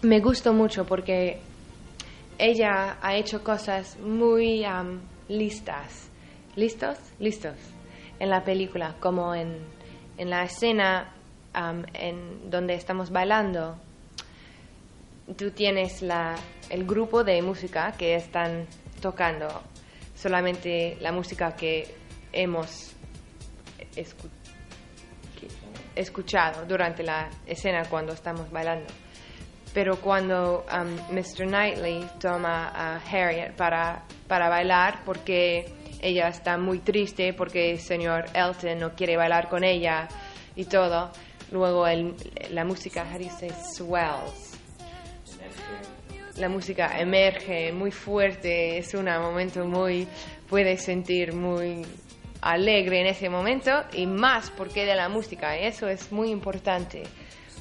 me 0.01 0.21
gustó 0.21 0.55
mucho 0.55 0.87
porque 0.87 1.39
ella 2.39 2.97
ha 3.03 3.15
hecho 3.17 3.45
cosas 3.45 3.99
muy 3.99 4.65
am, 4.65 5.01
listas. 5.29 6.09
¿Listos? 6.55 6.97
Listos. 7.19 7.57
En 8.19 8.31
la 8.31 8.43
película, 8.45 8.95
como 8.99 9.35
en, 9.35 9.59
en 10.17 10.31
la 10.31 10.45
escena 10.45 11.13
am, 11.53 11.85
en 11.93 12.51
donde 12.51 12.75
estamos 12.75 13.11
bailando. 13.11 13.77
Tú 15.37 15.51
tienes 15.51 16.03
la, 16.03 16.37
el 16.71 16.85
grupo 16.87 17.25
de 17.25 17.43
música 17.43 17.93
que 17.93 18.15
están 18.15 18.67
tocando 19.01 19.49
solamente 20.15 20.97
la 21.01 21.11
música 21.13 21.55
que 21.57 21.95
hemos 22.33 22.93
escu- 23.97 24.31
escuchado 25.97 26.65
durante 26.67 27.03
la 27.03 27.29
escena 27.47 27.83
cuando 27.89 28.13
estamos 28.13 28.51
bailando. 28.51 28.87
Pero 29.75 29.97
cuando 30.01 30.65
um, 30.73 31.15
Mr. 31.15 31.47
Knightley 31.47 32.07
toma 32.21 32.69
a 32.69 32.97
Harriet 32.97 33.53
para, 33.57 34.05
para 34.29 34.49
bailar 34.49 35.03
porque 35.05 35.67
ella 36.01 36.29
está 36.29 36.57
muy 36.57 36.79
triste 36.79 37.35
porque 37.35 37.73
el 37.73 37.81
señor 37.81 38.27
Elton 38.33 38.79
no 38.79 38.95
quiere 38.95 39.17
bailar 39.17 39.49
con 39.49 39.65
ella 39.65 40.07
y 40.55 40.65
todo, 40.67 41.11
luego 41.51 41.87
el- 41.87 42.15
la 42.51 42.65
música, 42.65 43.05
how 43.05 43.19
do 43.19 43.25
you 43.25 43.31
say, 43.39 43.51
swells. 43.75 44.46
La 46.37 46.49
música 46.49 46.99
emerge 46.99 47.73
muy 47.73 47.91
fuerte, 47.91 48.79
es 48.79 48.93
un 48.95 49.07
momento 49.07 49.65
muy, 49.65 50.07
puedes 50.49 50.83
sentir 50.83 51.33
muy 51.33 51.83
alegre 52.43 53.01
en 53.01 53.07
ese 53.07 53.29
momento 53.29 53.71
y 53.93 54.07
más 54.07 54.51
porque 54.51 54.85
de 54.85 54.95
la 54.95 55.09
música. 55.09 55.57
Eso 55.57 55.89
es 55.89 56.13
muy 56.13 56.31
importante 56.31 57.03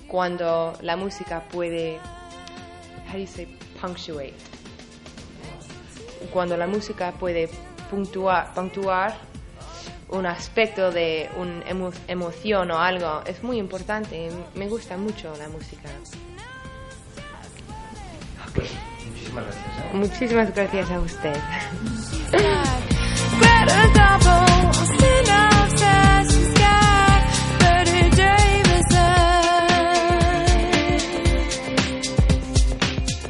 cuando 0.08 0.74
la 0.82 0.96
música 0.96 1.42
puede, 1.52 1.98
how 3.08 3.14
do 3.14 3.20
you 3.20 3.28
say, 3.28 3.48
punctuate. 3.82 4.34
Cuando 6.32 6.58
la 6.58 6.68
música 6.68 7.12
puede 7.14 7.50
puntuar, 7.90 8.54
puntuar 8.54 9.16
un 10.10 10.26
aspecto 10.26 10.92
de 10.92 11.30
una 11.38 11.64
emoción 12.08 12.72
o 12.72 12.80
algo, 12.80 13.22
es 13.26 13.42
muy 13.44 13.58
importante. 13.58 14.30
Me 14.56 14.68
gusta 14.68 14.98
mucho 14.98 15.34
la 15.38 15.50
música. 15.50 15.90
Muchísimas 19.36 19.43
gracias. 19.43 19.78
¿eh? 19.80 19.98
Muchísimas 19.98 20.54
gracias 20.54 20.91
a 20.91 21.00
usted. 21.00 21.36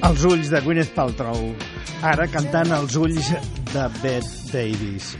Els 0.06 0.24
ulls 0.24 0.50
de 0.54 0.60
Gwyneth 0.62 0.92
Paltrow, 0.94 1.48
ara 2.06 2.28
cantant 2.30 2.70
els 2.78 2.94
ulls 2.96 3.32
de 3.74 3.88
Bette 4.04 4.30
Davis. 4.52 5.16